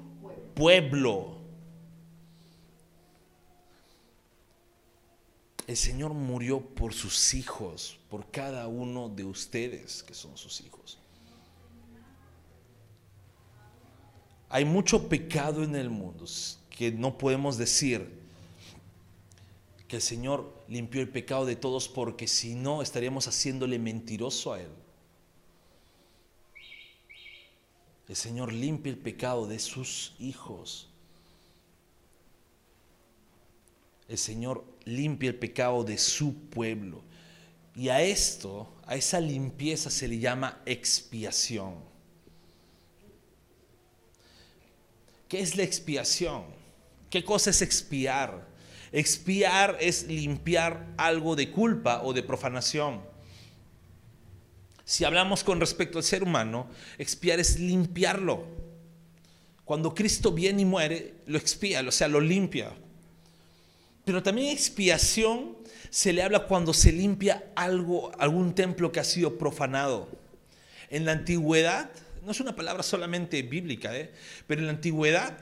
pueblo. 0.56 1.36
El 5.68 5.76
Señor 5.76 6.14
murió 6.14 6.62
por 6.62 6.94
sus 6.94 7.34
hijos, 7.34 8.00
por 8.10 8.32
cada 8.32 8.70
uno 8.70 9.10
de 9.10 9.26
ustedes 9.26 10.02
que 10.02 10.14
son 10.14 10.38
sus 10.38 10.62
hijos. 10.62 10.98
Hay 14.48 14.64
mucho 14.64 15.10
pecado 15.10 15.62
en 15.62 15.76
el 15.76 15.90
mundo 15.90 16.24
que 16.70 16.90
no 16.90 17.18
podemos 17.18 17.58
decir 17.58 18.18
que 19.90 19.98
el 19.98 20.02
Señor 20.02 20.64
limpió 20.70 21.02
el 21.02 21.10
pecado 21.10 21.46
de 21.46 21.58
todos 21.58 21.90
porque 21.90 22.30
si 22.30 22.56
no 22.56 22.82
estaríamos 22.82 23.28
haciéndole 23.28 23.78
mentiroso 23.78 24.54
a 24.54 24.62
Él. 24.62 24.72
El 28.08 28.16
Señor 28.16 28.54
limpia 28.54 28.92
el 28.92 28.98
pecado 28.98 29.48
de 29.48 29.60
sus 29.60 30.16
hijos. 30.20 30.88
El 34.08 34.18
Señor 34.18 34.64
limpia 34.86 35.30
el 35.30 35.36
pecado 35.36 35.84
de 35.84 35.98
su 35.98 36.34
pueblo. 36.34 37.02
Y 37.76 37.90
a 37.90 38.02
esto, 38.02 38.74
a 38.86 38.96
esa 38.96 39.20
limpieza 39.20 39.90
se 39.90 40.08
le 40.08 40.20
llama 40.20 40.62
expiación. 40.66 41.76
¿Qué 45.28 45.42
es 45.42 45.58
la 45.58 45.64
expiación? 45.64 46.46
¿Qué 47.10 47.24
cosa 47.24 47.50
es 47.50 47.62
expiar? 47.62 48.48
Expiar 48.94 49.78
es 49.82 50.08
limpiar 50.08 50.88
algo 50.98 51.36
de 51.36 51.52
culpa 51.52 52.02
o 52.04 52.14
de 52.14 52.24
profanación. 52.24 53.02
Si 54.88 55.04
hablamos 55.04 55.44
con 55.44 55.60
respecto 55.60 55.98
al 55.98 56.04
ser 56.06 56.24
humano, 56.24 56.70
expiar 56.98 57.42
es 57.42 57.60
limpiarlo. 57.60 58.46
Cuando 59.66 59.94
Cristo 59.94 60.32
viene 60.32 60.62
y 60.62 60.66
muere, 60.66 61.16
lo 61.26 61.38
expía, 61.38 61.82
o 61.86 61.92
sea, 61.92 62.08
lo 62.08 62.22
limpia. 62.22 62.72
Pero 64.06 64.24
también 64.24 64.48
expiación 64.48 65.58
se 65.90 66.14
le 66.14 66.24
habla 66.24 66.48
cuando 66.48 66.74
se 66.74 66.94
limpia 66.94 67.52
algo, 67.54 68.14
algún 68.18 68.56
templo 68.56 68.94
que 68.94 69.02
ha 69.02 69.04
sido 69.04 69.38
profanado. 69.38 70.08
En 70.90 71.04
la 71.04 71.12
antigüedad, 71.12 71.92
no 72.24 72.32
es 72.32 72.40
una 72.40 72.56
palabra 72.56 72.82
solamente 72.82 73.42
bíblica, 73.42 73.94
¿eh? 73.94 74.14
pero 74.48 74.62
en 74.62 74.68
la 74.68 74.72
antigüedad 74.72 75.38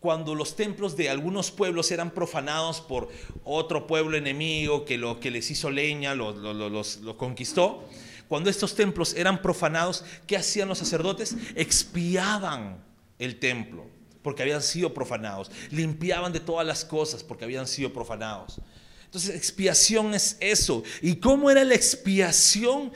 cuando 0.00 0.34
los 0.34 0.56
templos 0.56 0.96
de 0.96 1.10
algunos 1.10 1.50
pueblos 1.50 1.90
eran 1.90 2.12
profanados 2.12 2.80
por 2.80 3.08
otro 3.44 3.86
pueblo 3.86 4.16
enemigo 4.16 4.84
que, 4.84 4.96
lo, 4.96 5.18
que 5.18 5.30
les 5.30 5.50
hizo 5.50 5.70
leña, 5.70 6.14
lo, 6.14 6.32
lo, 6.32 7.16
conquistó, 7.16 7.84
cuando 8.28 8.50
estos 8.50 8.74
templos 8.74 9.14
eran 9.14 9.40
profanados, 9.40 10.04
¿qué 10.26 10.36
hacían 10.36 10.68
los 10.68 10.78
sacerdotes? 10.78 11.36
Expiaban 11.54 12.84
el 13.18 13.38
templo 13.38 13.86
porque 14.22 14.42
habían 14.42 14.62
sido 14.62 14.92
profanados, 14.92 15.50
limpiaban 15.70 16.32
de 16.32 16.40
todas 16.40 16.66
las 16.66 16.84
cosas 16.84 17.24
porque 17.24 17.44
habían 17.44 17.66
sido 17.66 17.92
profanados. 17.92 18.60
Entonces, 19.06 19.34
expiación 19.34 20.12
es 20.12 20.36
eso. 20.38 20.82
¿Y 21.00 21.16
cómo 21.16 21.50
era 21.50 21.64
la 21.64 21.74
expiación 21.74 22.92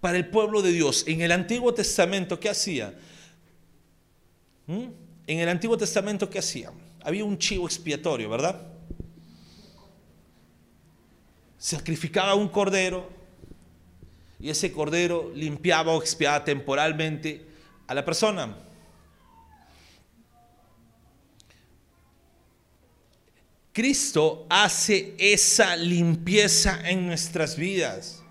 para 0.00 0.18
el 0.18 0.28
pueblo 0.28 0.60
de 0.60 0.72
Dios? 0.72 1.04
En 1.06 1.22
el 1.22 1.32
Antiguo 1.32 1.72
Testamento, 1.72 2.38
¿qué 2.38 2.50
hacía? 2.50 2.94
¿Mm? 4.66 4.88
En 5.26 5.38
el 5.38 5.48
Antiguo 5.48 5.78
Testamento, 5.78 6.28
¿qué 6.28 6.40
hacían? 6.40 6.74
Había 7.02 7.24
un 7.24 7.38
chivo 7.38 7.64
expiatorio, 7.66 8.28
¿verdad? 8.28 8.60
Sacrificaba 11.56 12.34
un 12.34 12.48
cordero 12.48 13.08
y 14.38 14.50
ese 14.50 14.72
cordero 14.72 15.32
limpiaba 15.34 15.92
o 15.92 16.00
expiaba 16.00 16.44
temporalmente 16.44 17.46
a 17.86 17.94
la 17.94 18.04
persona. 18.04 18.56
Cristo 23.72 24.46
hace 24.48 25.14
esa 25.18 25.76
limpieza 25.76 26.88
en 26.88 27.06
nuestras 27.06 27.56
vidas. 27.56 28.22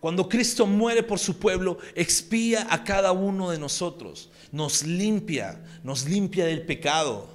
Cuando 0.00 0.28
Cristo 0.28 0.66
muere 0.66 1.02
por 1.02 1.18
su 1.18 1.38
pueblo, 1.38 1.78
expía 1.94 2.66
a 2.70 2.82
cada 2.82 3.12
uno 3.12 3.50
de 3.50 3.58
nosotros 3.58 4.30
nos 4.52 4.82
limpia, 4.84 5.60
nos 5.82 6.06
limpia 6.06 6.46
del 6.46 6.62
pecado. 6.62 7.28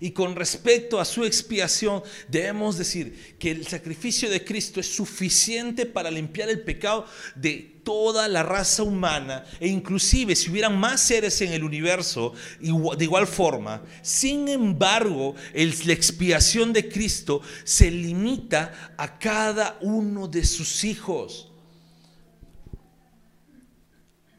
Y 0.00 0.12
con 0.12 0.36
respecto 0.36 1.00
a 1.00 1.04
su 1.04 1.24
expiación, 1.24 2.02
debemos 2.28 2.78
decir 2.78 3.36
que 3.38 3.50
el 3.50 3.66
sacrificio 3.66 4.30
de 4.30 4.44
Cristo 4.44 4.80
es 4.80 4.94
suficiente 4.94 5.86
para 5.86 6.10
limpiar 6.10 6.48
el 6.48 6.60
pecado 6.60 7.06
de 7.34 7.78
toda 7.88 8.28
la 8.28 8.42
raza 8.42 8.82
humana 8.82 9.44
e 9.58 9.66
inclusive 9.66 10.36
si 10.36 10.50
hubieran 10.50 10.78
más 10.78 11.00
seres 11.00 11.40
en 11.40 11.52
el 11.54 11.64
universo 11.64 12.34
de 12.60 13.04
igual 13.04 13.26
forma. 13.26 13.82
Sin 14.02 14.46
embargo, 14.48 15.34
la 15.54 15.92
expiación 15.92 16.72
de 16.72 16.88
Cristo 16.88 17.40
se 17.64 17.90
limita 17.90 18.94
a 18.96 19.18
cada 19.18 19.78
uno 19.80 20.28
de 20.28 20.44
sus 20.44 20.84
hijos. 20.84 21.47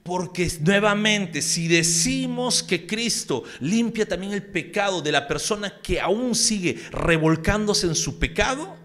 Porque 0.09 0.51
nuevamente, 0.61 1.39
si 1.39 1.67
decimos 1.67 2.63
que 2.63 2.87
Cristo 2.87 3.43
limpia 3.59 4.07
también 4.07 4.33
el 4.33 4.41
pecado 4.41 5.03
de 5.03 5.11
la 5.11 5.27
persona 5.27 5.81
que 5.83 6.01
aún 6.01 6.33
sigue 6.33 6.79
revolcándose 6.89 7.85
en 7.85 7.93
su 7.93 8.17
pecado, 8.17 8.75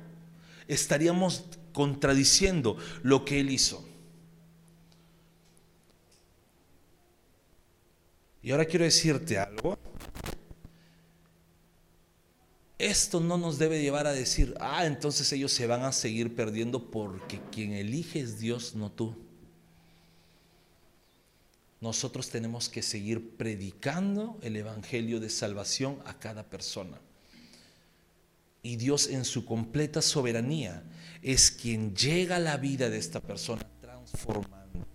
estaríamos 0.68 1.44
contradiciendo 1.72 2.76
lo 3.02 3.24
que 3.24 3.40
Él 3.40 3.48
hizo. 3.48 3.88
Y 8.42 8.50
ahora 8.50 8.66
quiero 8.66 8.84
decirte 8.84 9.38
algo. 9.38 9.78
Esto 12.76 13.18
no 13.18 13.38
nos 13.38 13.58
debe 13.58 13.80
llevar 13.80 14.06
a 14.06 14.12
decir, 14.12 14.54
ah, 14.60 14.84
entonces 14.84 15.32
ellos 15.32 15.52
se 15.52 15.66
van 15.66 15.84
a 15.84 15.92
seguir 15.92 16.36
perdiendo 16.36 16.90
porque 16.90 17.40
quien 17.50 17.72
elige 17.72 18.20
es 18.20 18.38
Dios, 18.38 18.74
no 18.74 18.92
tú 18.92 19.24
nosotros 21.84 22.30
tenemos 22.30 22.70
que 22.70 22.80
seguir 22.80 23.36
predicando 23.36 24.38
el 24.40 24.56
Evangelio 24.56 25.20
de 25.20 25.28
salvación 25.28 25.98
a 26.06 26.18
cada 26.18 26.42
persona. 26.42 26.98
Y 28.62 28.76
Dios 28.76 29.06
en 29.08 29.26
su 29.26 29.44
completa 29.44 30.00
soberanía 30.00 30.82
es 31.20 31.50
quien 31.50 31.94
llega 31.94 32.36
a 32.36 32.40
la 32.40 32.56
vida 32.56 32.88
de 32.88 32.96
esta 32.96 33.20
persona 33.20 33.68
transformando. 33.82 34.86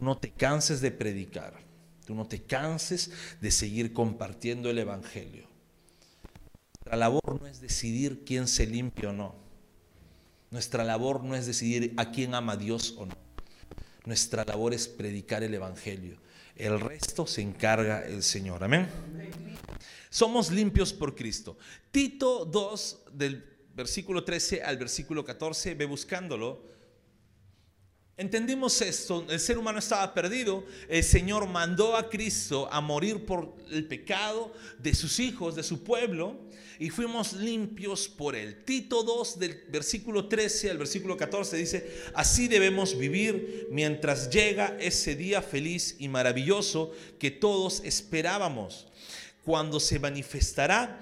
No 0.00 0.16
te 0.16 0.30
canses 0.30 0.80
de 0.80 0.90
predicar, 0.90 1.60
tú 2.06 2.14
no 2.14 2.26
te 2.26 2.42
canses 2.42 3.10
de 3.42 3.50
seguir 3.50 3.92
compartiendo 3.92 4.70
el 4.70 4.78
Evangelio. 4.78 5.46
Nuestra 6.72 6.96
labor 6.96 7.38
no 7.38 7.46
es 7.46 7.60
decidir 7.60 8.24
quién 8.24 8.48
se 8.48 8.66
limpia 8.66 9.10
o 9.10 9.12
no. 9.12 9.34
Nuestra 10.50 10.84
labor 10.84 11.22
no 11.22 11.36
es 11.36 11.44
decidir 11.44 11.92
a 11.98 12.12
quién 12.12 12.34
ama 12.34 12.56
Dios 12.56 12.94
o 12.96 13.04
no. 13.04 13.23
Nuestra 14.04 14.44
labor 14.44 14.74
es 14.74 14.88
predicar 14.88 15.42
el 15.42 15.54
Evangelio. 15.54 16.18
El 16.56 16.78
resto 16.78 17.26
se 17.26 17.42
encarga 17.42 18.06
el 18.06 18.22
Señor. 18.22 18.62
Amén. 18.62 18.88
Somos 20.10 20.50
limpios 20.50 20.92
por 20.92 21.14
Cristo. 21.14 21.58
Tito 21.90 22.44
2, 22.44 23.04
del 23.12 23.44
versículo 23.74 24.22
13 24.22 24.62
al 24.62 24.76
versículo 24.76 25.24
14, 25.24 25.74
ve 25.74 25.86
buscándolo 25.86 26.74
Entendimos 28.16 28.80
esto, 28.80 29.26
el 29.28 29.40
ser 29.40 29.58
humano 29.58 29.80
estaba 29.80 30.14
perdido, 30.14 30.64
el 30.88 31.02
Señor 31.02 31.48
mandó 31.48 31.96
a 31.96 32.08
Cristo 32.08 32.68
a 32.70 32.80
morir 32.80 33.26
por 33.26 33.56
el 33.72 33.88
pecado 33.88 34.52
de 34.78 34.94
sus 34.94 35.18
hijos, 35.18 35.56
de 35.56 35.64
su 35.64 35.82
pueblo, 35.82 36.38
y 36.78 36.90
fuimos 36.90 37.32
limpios 37.32 38.08
por 38.08 38.34
él. 38.34 38.64
Tito 38.64 39.02
2 39.02 39.38
del 39.38 39.64
versículo 39.68 40.28
13 40.28 40.70
al 40.70 40.78
versículo 40.78 41.16
14 41.16 41.56
dice, 41.56 41.90
así 42.14 42.48
debemos 42.48 42.96
vivir 42.98 43.68
mientras 43.70 44.30
llega 44.30 44.76
ese 44.80 45.16
día 45.16 45.42
feliz 45.42 45.96
y 45.98 46.08
maravilloso 46.08 46.92
que 47.18 47.30
todos 47.30 47.82
esperábamos, 47.84 48.88
cuando 49.44 49.80
se 49.80 49.98
manifestará 49.98 51.00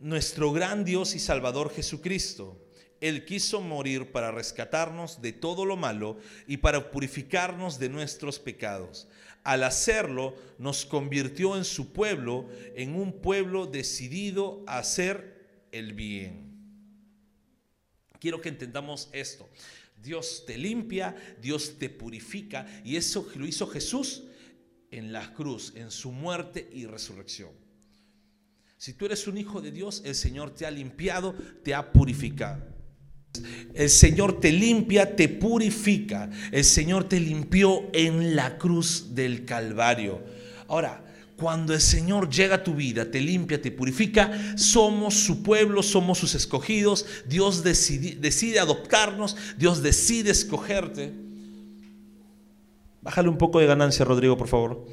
nuestro 0.00 0.52
gran 0.52 0.84
Dios 0.84 1.14
y 1.14 1.18
Salvador 1.18 1.72
Jesucristo 1.74 2.58
él 3.04 3.26
quiso 3.26 3.60
morir 3.60 4.12
para 4.12 4.30
rescatarnos 4.30 5.20
de 5.20 5.34
todo 5.34 5.66
lo 5.66 5.76
malo 5.76 6.16
y 6.46 6.56
para 6.56 6.90
purificarnos 6.90 7.78
de 7.78 7.90
nuestros 7.90 8.38
pecados. 8.38 9.06
Al 9.44 9.62
hacerlo, 9.62 10.34
nos 10.58 10.84
convirtió 10.86 11.56
en 11.56 11.64
su 11.64 11.92
pueblo, 11.92 12.48
en 12.74 12.96
un 12.96 13.20
pueblo 13.20 13.66
decidido 13.66 14.64
a 14.66 14.78
hacer 14.78 15.66
el 15.70 15.92
bien. 15.92 16.44
Quiero 18.18 18.40
que 18.40 18.48
entendamos 18.48 19.10
esto. 19.12 19.48
Dios 20.02 20.44
te 20.46 20.56
limpia, 20.58 21.14
Dios 21.40 21.78
te 21.78 21.90
purifica 21.90 22.66
y 22.84 22.96
eso 22.96 23.28
lo 23.36 23.46
hizo 23.46 23.66
Jesús 23.66 24.24
en 24.90 25.12
la 25.12 25.32
cruz, 25.34 25.72
en 25.76 25.90
su 25.90 26.10
muerte 26.10 26.68
y 26.72 26.86
resurrección. 26.86 27.50
Si 28.76 28.94
tú 28.94 29.06
eres 29.06 29.26
un 29.26 29.38
hijo 29.38 29.60
de 29.60 29.70
Dios, 29.70 30.02
el 30.04 30.14
Señor 30.14 30.54
te 30.54 30.66
ha 30.66 30.70
limpiado, 30.70 31.34
te 31.62 31.74
ha 31.74 31.92
purificado. 31.92 32.73
El 33.74 33.90
Señor 33.90 34.40
te 34.40 34.52
limpia, 34.52 35.16
te 35.16 35.28
purifica. 35.28 36.30
El 36.52 36.64
Señor 36.64 37.08
te 37.08 37.18
limpió 37.18 37.90
en 37.92 38.36
la 38.36 38.56
cruz 38.58 39.14
del 39.14 39.44
Calvario. 39.44 40.22
Ahora, 40.68 41.04
cuando 41.36 41.74
el 41.74 41.80
Señor 41.80 42.30
llega 42.30 42.56
a 42.56 42.64
tu 42.64 42.74
vida, 42.74 43.10
te 43.10 43.20
limpia, 43.20 43.60
te 43.60 43.72
purifica, 43.72 44.56
somos 44.56 45.14
su 45.14 45.42
pueblo, 45.42 45.82
somos 45.82 46.18
sus 46.18 46.34
escogidos. 46.34 47.06
Dios 47.26 47.64
decide, 47.64 48.60
adoptarnos, 48.60 49.36
Dios 49.58 49.82
decide 49.82 50.30
escogerte. 50.30 51.12
Bájale 53.02 53.28
un 53.28 53.38
poco 53.38 53.58
de 53.58 53.66
ganancia, 53.66 54.04
Rodrigo, 54.04 54.36
por 54.36 54.48
favor. 54.48 54.86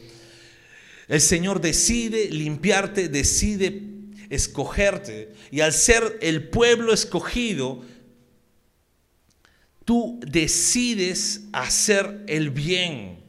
El 1.07 1.21
Señor 1.21 1.61
decide 1.61 2.31
limpiarte, 2.31 3.07
decide 3.07 3.83
escogerte. 4.29 5.33
Y 5.51 5.61
al 5.61 5.73
ser 5.73 6.17
el 6.21 6.49
pueblo 6.49 6.91
escogido, 6.91 7.83
tú 9.91 10.17
decides 10.25 11.49
hacer 11.51 12.23
el 12.25 12.49
bien. 12.49 13.21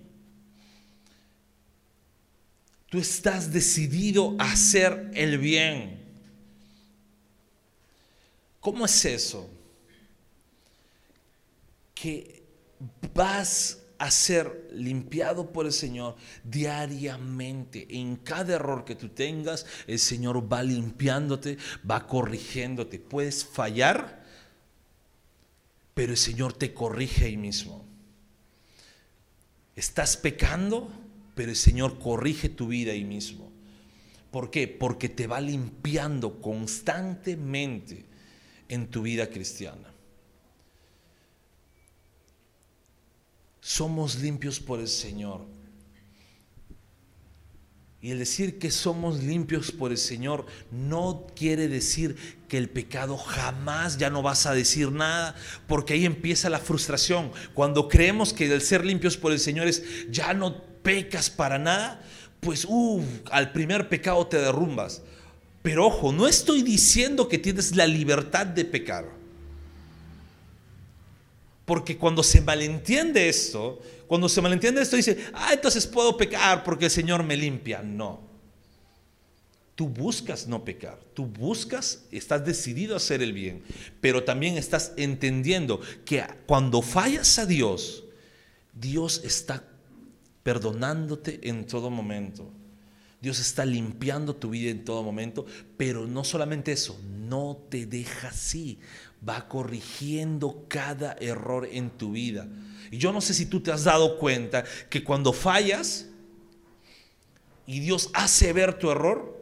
Tú 2.89 3.01
estás 3.01 3.53
decidido 3.53 4.37
a 4.39 4.53
hacer 4.53 5.11
el 5.15 5.39
bien. 5.39 6.01
¿Cómo 8.61 8.85
es 8.85 9.05
eso? 9.05 9.51
Que 11.97 12.45
vas 13.13 13.81
a 13.99 14.09
ser 14.13 14.69
limpiado 14.73 15.51
por 15.51 15.67
el 15.67 15.73
Señor 15.73 16.15
diariamente. 16.45 17.89
En 17.91 18.15
cada 18.15 18.55
error 18.55 18.85
que 18.85 18.95
tú 18.95 19.09
tengas, 19.09 19.67
el 19.89 19.99
Señor 19.99 20.41
va 20.53 20.63
limpiándote, 20.63 21.59
va 21.91 22.07
corrigiéndote. 22.07 23.01
Puedes 23.01 23.45
fallar, 23.45 24.22
pero 25.95 26.13
el 26.13 26.19
Señor 26.19 26.53
te 26.53 26.73
corrige 26.73 27.27
ahí 27.27 27.37
mismo. 27.37 27.85
¿Estás 29.75 30.17
pecando? 30.17 30.91
pero 31.35 31.51
el 31.51 31.57
Señor 31.57 31.99
corrige 31.99 32.49
tu 32.49 32.69
vida 32.69 32.93
ahí 32.93 33.05
mismo. 33.05 33.51
¿Por 34.31 34.51
qué? 34.51 34.69
Porque 34.69 35.09
te 35.09 35.27
va 35.27 35.41
limpiando 35.41 36.41
constantemente 36.41 38.07
en 38.69 38.89
tu 38.89 39.03
vida 39.03 39.29
cristiana. 39.29 39.93
Somos 43.61 44.17
limpios 44.17 44.59
por 44.59 44.81
el 44.81 44.89
Señor. 44.89 45.47
Y 48.03 48.11
el 48.11 48.19
decir 48.19 48.59
que 48.59 48.73
somos 48.73 49.23
limpios 49.23 49.71
por 49.71 49.93
el 49.93 49.97
Señor 49.97 50.45
no 50.73 51.25
quiere 51.37 51.69
decir 51.69 52.17
que 52.49 52.59
el 52.59 52.69
pecado 52.69 53.17
jamás 53.17 53.97
ya 53.97 54.11
no 54.11 54.23
vas 54.23 54.45
a 54.47 54.55
decir 54.55 54.91
nada, 54.91 55.37
porque 55.69 55.95
ahí 55.95 56.05
empieza 56.05 56.51
la 56.51 56.59
frustración. 56.59 57.31
Cuando 57.55 57.89
creemos 57.89 58.33
que 58.33 58.53
el 58.53 58.61
ser 58.61 58.85
limpios 58.85 59.17
por 59.17 59.31
el 59.31 59.39
Señor 59.39 59.69
es 59.69 59.85
ya 60.11 60.35
no 60.35 60.65
pecas 60.83 61.31
para 61.31 61.61
nada, 61.61 62.03
pues 62.41 62.67
uh, 62.69 63.01
al 63.31 63.53
primer 63.53 63.89
pecado 63.89 64.27
te 64.27 64.39
derrumbas. 64.39 65.03
Pero 65.63 65.87
ojo, 65.87 66.11
no 66.13 66.27
estoy 66.27 66.63
diciendo 66.63 67.29
que 67.29 67.39
tienes 67.39 67.77
la 67.77 67.87
libertad 67.87 68.47
de 68.47 68.65
pecar. 68.65 69.07
Porque 71.65 71.97
cuando 71.97 72.25
se 72.25 72.41
malentiende 72.41 73.29
esto, 73.29 73.81
cuando 74.13 74.29
se 74.29 74.43
malentiende 74.43 74.83
esto, 74.83 74.97
dice, 74.97 75.25
ah, 75.33 75.55
entonces 75.55 75.87
puedo 75.87 76.19
pecar 76.19 76.65
porque 76.65 76.85
el 76.85 76.91
Señor 76.91 77.23
me 77.23 77.35
limpia. 77.35 77.81
No. 77.81 78.21
Tú 79.75 79.89
buscas 79.89 80.47
no 80.47 80.67
pecar, 80.67 81.01
tú 81.15 81.25
buscas, 81.25 82.05
estás 82.11 82.45
decidido 82.45 82.93
a 82.93 82.99
hacer 82.99 83.23
el 83.23 83.33
bien, 83.33 83.63
pero 84.03 84.23
también 84.23 84.59
estás 84.59 84.93
entendiendo 84.99 85.81
que 86.05 86.23
cuando 86.45 86.83
fallas 86.83 87.39
a 87.39 87.47
Dios, 87.47 88.05
Dios 88.75 89.23
está 89.25 89.65
perdonándote 90.43 91.49
en 91.49 91.67
todo 91.67 91.89
momento. 91.89 92.51
Dios 93.23 93.41
está 93.41 93.65
limpiando 93.65 94.37
tu 94.37 94.51
vida 94.51 94.71
en 94.71 94.85
todo 94.85 95.03
momento, 95.03 95.47
pero 95.79 96.07
no 96.07 96.23
solamente 96.23 96.73
eso, 96.73 97.01
no 97.03 97.65
te 97.71 97.87
deja 97.87 98.29
así, 98.29 98.79
va 99.27 99.49
corrigiendo 99.49 100.67
cada 100.69 101.13
error 101.21 101.69
en 101.71 101.91
tu 101.91 102.13
vida. 102.13 102.49
Y 102.91 102.99
yo 102.99 103.13
no 103.13 103.21
sé 103.21 103.35
si 103.35 103.47
tú 103.47 103.61
te 103.61 103.73
has 103.73 103.85
dado 103.85 104.19
cuenta 104.19 104.65
que 104.91 105.05
cuando 105.05 105.33
fallas 105.33 106.09
y 107.67 107.81
Dios 107.81 108.11
hace 108.13 108.53
ver 108.53 108.79
tu 108.79 108.91
error, 108.91 109.41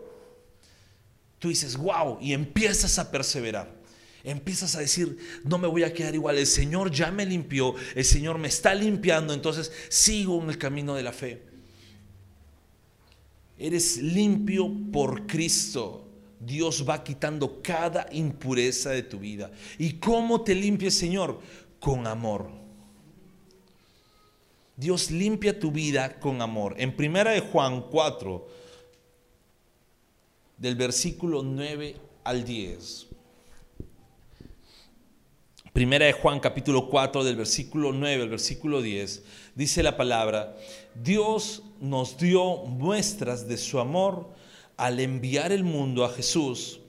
tú 1.38 1.48
dices, 1.48 1.76
wow, 1.76 2.18
y 2.20 2.32
empiezas 2.32 2.98
a 2.98 3.10
perseverar. 3.10 3.80
Empiezas 4.22 4.76
a 4.76 4.80
decir, 4.80 5.16
no 5.44 5.56
me 5.56 5.66
voy 5.66 5.82
a 5.82 5.94
quedar 5.94 6.14
igual, 6.14 6.36
el 6.36 6.46
Señor 6.46 6.90
ya 6.90 7.10
me 7.10 7.24
limpió, 7.24 7.74
el 7.94 8.04
Señor 8.04 8.36
me 8.36 8.48
está 8.48 8.74
limpiando, 8.74 9.32
entonces 9.32 9.72
sigo 9.88 10.42
en 10.42 10.50
el 10.50 10.58
camino 10.58 10.94
de 10.94 11.02
la 11.02 11.12
fe. 11.12 11.42
Eres 13.58 13.96
limpio 13.96 14.70
por 14.92 15.26
Cristo. 15.26 16.09
Dios 16.40 16.84
va 16.88 17.04
quitando 17.04 17.60
cada 17.62 18.06
impureza 18.10 18.90
de 18.90 19.02
tu 19.02 19.18
vida. 19.18 19.50
¿Y 19.78 19.94
cómo 19.94 20.40
te 20.42 20.54
limpia 20.54 20.86
el 20.86 20.92
Señor? 20.92 21.38
Con 21.78 22.06
amor. 22.06 22.50
Dios 24.74 25.10
limpia 25.10 25.60
tu 25.60 25.70
vida 25.70 26.18
con 26.18 26.40
amor. 26.40 26.74
En 26.78 26.96
primera 26.96 27.32
de 27.32 27.40
Juan 27.40 27.82
4, 27.90 28.48
del 30.56 30.76
versículo 30.76 31.42
9 31.42 31.96
al 32.24 32.44
10. 32.44 33.06
Primera 35.72 36.06
de 36.06 36.12
Juan 36.12 36.40
capítulo 36.40 36.88
4 36.88 37.22
del 37.22 37.36
versículo 37.36 37.92
9 37.92 38.24
al 38.24 38.28
versículo 38.28 38.82
10 38.82 39.22
dice 39.54 39.82
la 39.82 39.96
palabra, 39.96 40.56
Dios 40.94 41.62
nos 41.80 42.18
dio 42.18 42.56
muestras 42.64 43.46
de 43.46 43.56
su 43.56 43.78
amor 43.78 44.28
al 44.80 44.98
enviar 44.98 45.52
el 45.52 45.62
mundo 45.62 46.04
a 46.04 46.08
Jesús, 46.08 46.80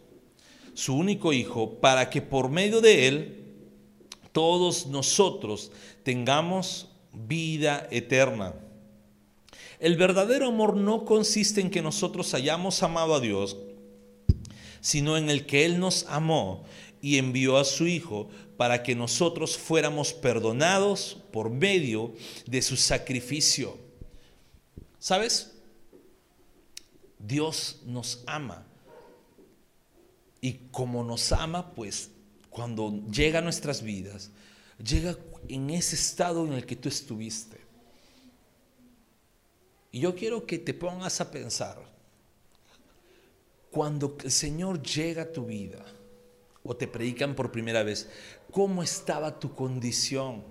su 0.73 0.95
único 0.95 1.33
Hijo, 1.33 1.79
para 1.81 2.09
que 2.09 2.21
por 2.21 2.49
medio 2.49 2.79
de 2.79 3.07
él 3.07 3.37
todos 4.31 4.87
nosotros 4.87 5.71
tengamos 6.03 6.87
vida 7.13 7.87
eterna. 7.91 8.55
El 9.79 9.97
verdadero 9.97 10.47
amor 10.47 10.77
no 10.77 11.03
consiste 11.03 11.59
en 11.59 11.69
que 11.69 11.81
nosotros 11.81 12.33
hayamos 12.33 12.81
amado 12.81 13.13
a 13.13 13.19
Dios, 13.19 13.57
sino 14.79 15.17
en 15.17 15.29
el 15.29 15.45
que 15.45 15.65
Él 15.65 15.79
nos 15.79 16.05
amó 16.07 16.63
y 17.01 17.17
envió 17.17 17.57
a 17.57 17.65
su 17.65 17.87
Hijo 17.87 18.29
para 18.55 18.83
que 18.83 18.95
nosotros 18.95 19.57
fuéramos 19.57 20.13
perdonados 20.13 21.17
por 21.31 21.49
medio 21.49 22.13
de 22.45 22.61
su 22.61 22.77
sacrificio. 22.77 23.77
¿Sabes? 24.99 25.50
Dios 27.31 27.81
nos 27.85 28.23
ama. 28.27 28.67
Y 30.41 30.53
como 30.69 31.01
nos 31.01 31.31
ama, 31.31 31.73
pues 31.73 32.11
cuando 32.49 32.91
llega 33.09 33.39
a 33.39 33.41
nuestras 33.41 33.81
vidas, 33.81 34.31
llega 34.83 35.15
en 35.47 35.69
ese 35.69 35.95
estado 35.95 36.45
en 36.45 36.51
el 36.51 36.65
que 36.65 36.75
tú 36.75 36.89
estuviste. 36.89 37.57
Y 39.93 40.01
yo 40.01 40.13
quiero 40.13 40.45
que 40.45 40.59
te 40.59 40.73
pongas 40.73 41.21
a 41.21 41.31
pensar, 41.31 41.81
cuando 43.71 44.17
el 44.21 44.31
Señor 44.31 44.81
llega 44.83 45.23
a 45.23 45.31
tu 45.31 45.45
vida, 45.45 45.85
o 46.63 46.75
te 46.75 46.85
predican 46.85 47.33
por 47.33 47.49
primera 47.49 47.81
vez, 47.83 48.09
¿cómo 48.51 48.83
estaba 48.83 49.39
tu 49.39 49.55
condición? 49.55 50.43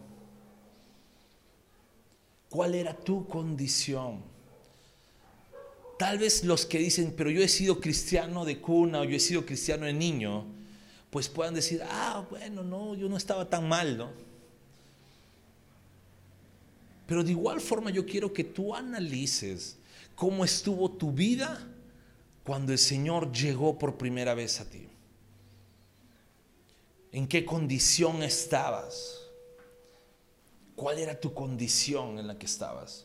¿Cuál 2.48 2.74
era 2.74 2.96
tu 2.98 3.28
condición? 3.28 4.39
Tal 6.00 6.16
vez 6.16 6.44
los 6.44 6.64
que 6.64 6.78
dicen, 6.78 7.12
pero 7.14 7.30
yo 7.30 7.42
he 7.42 7.48
sido 7.48 7.78
cristiano 7.78 8.46
de 8.46 8.58
cuna 8.58 9.00
o 9.00 9.04
yo 9.04 9.14
he 9.14 9.20
sido 9.20 9.44
cristiano 9.44 9.84
de 9.84 9.92
niño, 9.92 10.46
pues 11.10 11.28
puedan 11.28 11.52
decir, 11.52 11.82
ah, 11.84 12.24
bueno, 12.30 12.62
no, 12.62 12.94
yo 12.94 13.06
no 13.06 13.18
estaba 13.18 13.50
tan 13.50 13.68
mal, 13.68 13.98
¿no? 13.98 14.10
Pero 17.06 17.22
de 17.22 17.32
igual 17.32 17.60
forma 17.60 17.90
yo 17.90 18.06
quiero 18.06 18.32
que 18.32 18.44
tú 18.44 18.74
analices 18.74 19.76
cómo 20.14 20.42
estuvo 20.42 20.90
tu 20.90 21.12
vida 21.12 21.68
cuando 22.44 22.72
el 22.72 22.78
Señor 22.78 23.30
llegó 23.30 23.78
por 23.78 23.98
primera 23.98 24.32
vez 24.32 24.58
a 24.58 24.64
ti 24.64 24.88
en 27.12 27.28
qué 27.28 27.44
condición 27.44 28.22
estabas, 28.22 29.20
cuál 30.76 30.98
era 30.98 31.20
tu 31.20 31.34
condición 31.34 32.18
en 32.18 32.26
la 32.26 32.38
que 32.38 32.46
estabas. 32.46 33.04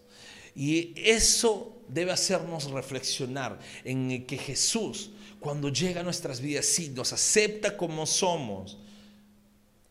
Y 0.56 0.94
eso 0.96 1.76
debe 1.88 2.12
hacernos 2.12 2.72
reflexionar 2.72 3.60
en 3.84 4.26
que 4.26 4.38
Jesús, 4.38 5.12
cuando 5.40 5.70
llega 5.70 6.02
a 6.02 6.04
nuestras 6.04 6.40
vidas, 6.40 6.66
sí, 6.66 6.90
nos 6.90 7.14
acepta 7.14 7.76
como 7.76 8.06
somos, 8.06 8.78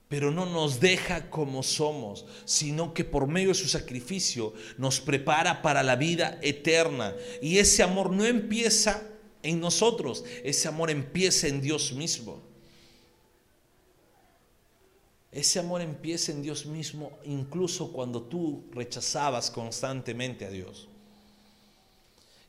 pero 0.09 0.31
no 0.31 0.47
nos 0.47 0.81
deja 0.81 1.29
como 1.31 1.63
somos, 1.63 2.25
sino 2.45 2.95
que 2.95 3.05
por 3.05 3.27
medio 3.27 3.49
de 3.49 3.55
su 3.55 3.69
sacrificio 3.69 4.55
nos 4.79 5.01
prepara 5.01 5.61
para 5.61 5.83
la 5.83 5.97
vida 5.97 6.39
eterna. 6.43 7.15
Y 7.43 7.59
ese 7.59 7.83
amor 7.83 8.11
no 8.11 8.25
empieza 8.25 9.03
en 9.43 9.61
nosotros, 9.61 10.25
ese 10.43 10.69
amor 10.69 10.91
empieza 10.91 11.49
en 11.49 11.61
Dios 11.61 11.93
mismo. 11.93 12.54
Ese 15.35 15.59
amor 15.59 15.81
empieza 15.81 16.31
en 16.31 16.43
Dios 16.43 16.65
mismo 16.65 17.19
incluso 17.25 17.91
cuando 17.91 18.23
tú 18.23 18.67
rechazabas 18.73 19.51
constantemente 19.51 20.47
a 20.47 20.51
Dios. 20.51 20.89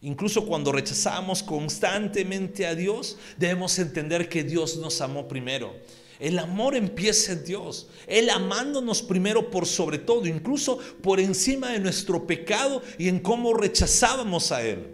Incluso 0.02 0.46
cuando 0.46 0.72
rechazamos 0.72 1.42
constantemente 1.42 2.68
a 2.68 2.76
Dios, 2.76 3.18
debemos 3.38 3.80
entender 3.80 4.30
que 4.30 4.44
Dios 4.44 4.78
nos 4.78 5.02
amó 5.02 5.28
primero. 5.28 5.74
El 6.20 6.38
amor 6.38 6.76
empieza 6.76 7.32
en 7.32 7.44
Dios. 7.44 7.88
Él 8.06 8.30
amándonos 8.30 9.02
primero 9.02 9.50
por 9.50 9.66
sobre 9.66 9.98
todo, 9.98 10.28
incluso 10.28 10.78
por 11.02 11.20
encima 11.20 11.72
de 11.72 11.80
nuestro 11.80 12.28
pecado 12.28 12.84
y 13.00 13.08
en 13.08 13.20
cómo 13.20 13.56
rechazábamos 13.56 14.52
a 14.52 14.64
Él. 14.64 14.92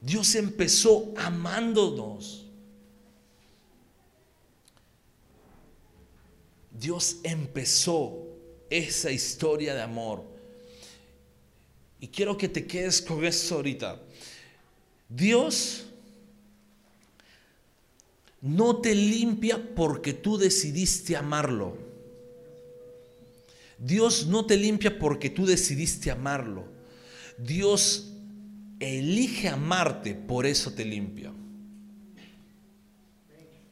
Dios 0.00 0.34
empezó 0.34 1.14
amándonos. 1.16 2.42
Dios 6.82 7.18
empezó 7.22 8.26
esa 8.68 9.12
historia 9.12 9.72
de 9.72 9.82
amor. 9.82 10.24
Y 12.00 12.08
quiero 12.08 12.36
que 12.36 12.48
te 12.48 12.66
quedes 12.66 13.00
con 13.00 13.24
eso 13.24 13.54
ahorita. 13.54 14.00
Dios 15.08 15.84
no 18.40 18.80
te 18.80 18.96
limpia 18.96 19.62
porque 19.76 20.12
tú 20.12 20.36
decidiste 20.36 21.14
amarlo. 21.14 21.78
Dios 23.78 24.26
no 24.26 24.44
te 24.44 24.56
limpia 24.56 24.98
porque 24.98 25.30
tú 25.30 25.46
decidiste 25.46 26.10
amarlo. 26.10 26.64
Dios 27.38 28.12
elige 28.80 29.48
amarte, 29.48 30.16
por 30.16 30.46
eso 30.46 30.72
te 30.72 30.84
limpia. 30.84 31.32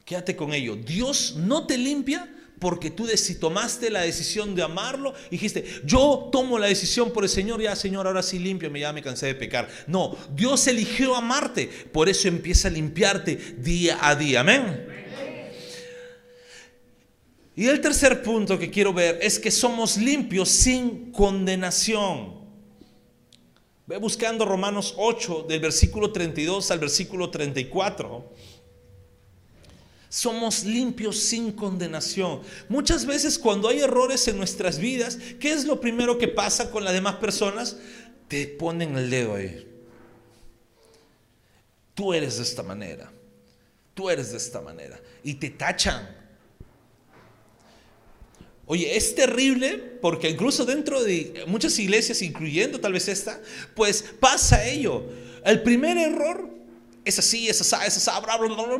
Quédate 0.04 0.36
con 0.36 0.54
ello. 0.54 0.76
Dios 0.76 1.34
no 1.36 1.66
te 1.66 1.76
limpia 1.76 2.36
porque 2.60 2.90
tú 2.90 3.08
tomaste 3.40 3.90
la 3.90 4.02
decisión 4.02 4.54
de 4.54 4.62
amarlo 4.62 5.14
dijiste, 5.30 5.64
yo 5.84 6.28
tomo 6.30 6.58
la 6.58 6.66
decisión 6.66 7.12
por 7.12 7.24
el 7.24 7.30
Señor, 7.30 7.60
ya 7.60 7.74
Señor, 7.74 8.06
ahora 8.06 8.22
sí 8.22 8.38
limpio, 8.38 8.70
ya 8.76 8.92
me 8.92 9.02
cansé 9.02 9.26
de 9.26 9.34
pecar. 9.34 9.68
No, 9.86 10.16
Dios 10.34 10.66
eligió 10.66 11.16
amarte, 11.16 11.68
por 11.92 12.08
eso 12.08 12.28
empieza 12.28 12.68
a 12.68 12.70
limpiarte 12.70 13.36
día 13.58 13.98
a 14.00 14.14
día. 14.14 14.40
Amén. 14.40 14.86
Y 17.56 17.66
el 17.66 17.80
tercer 17.80 18.22
punto 18.22 18.58
que 18.58 18.70
quiero 18.70 18.92
ver 18.92 19.18
es 19.22 19.38
que 19.38 19.50
somos 19.50 19.96
limpios 19.96 20.48
sin 20.48 21.10
condenación. 21.12 22.40
Ve 23.86 23.96
buscando 23.96 24.44
Romanos 24.44 24.94
8 24.96 25.46
del 25.48 25.60
versículo 25.60 26.12
32 26.12 26.70
al 26.70 26.78
versículo 26.78 27.28
34 27.28 28.32
somos 30.10 30.64
limpios 30.64 31.20
sin 31.20 31.52
condenación. 31.52 32.42
Muchas 32.68 33.06
veces 33.06 33.38
cuando 33.38 33.68
hay 33.68 33.78
errores 33.78 34.26
en 34.26 34.36
nuestras 34.36 34.78
vidas, 34.78 35.16
¿qué 35.38 35.52
es 35.52 35.64
lo 35.64 35.80
primero 35.80 36.18
que 36.18 36.26
pasa 36.28 36.70
con 36.70 36.84
las 36.84 36.92
demás 36.92 37.14
personas? 37.16 37.76
Te 38.26 38.48
ponen 38.48 38.98
el 38.98 39.08
dedo 39.08 39.36
ahí. 39.36 39.66
Tú 41.94 42.12
eres 42.12 42.38
de 42.38 42.42
esta 42.42 42.64
manera. 42.64 43.10
Tú 43.94 44.10
eres 44.10 44.32
de 44.32 44.38
esta 44.38 44.60
manera. 44.60 45.00
Y 45.22 45.34
te 45.34 45.50
tachan. 45.50 46.16
Oye, 48.66 48.96
es 48.96 49.14
terrible 49.14 49.78
porque 50.00 50.28
incluso 50.28 50.64
dentro 50.64 51.04
de 51.04 51.44
muchas 51.46 51.78
iglesias, 51.78 52.20
incluyendo 52.22 52.80
tal 52.80 52.94
vez 52.94 53.06
esta, 53.06 53.40
pues 53.76 54.04
pasa 54.18 54.66
ello. 54.66 55.04
El 55.44 55.62
primer 55.62 55.96
error 55.98 56.59
es 57.04 57.18
así, 57.18 57.48
es 57.48 57.60
así, 57.60 57.86
es 57.86 58.08
así, 58.08 58.10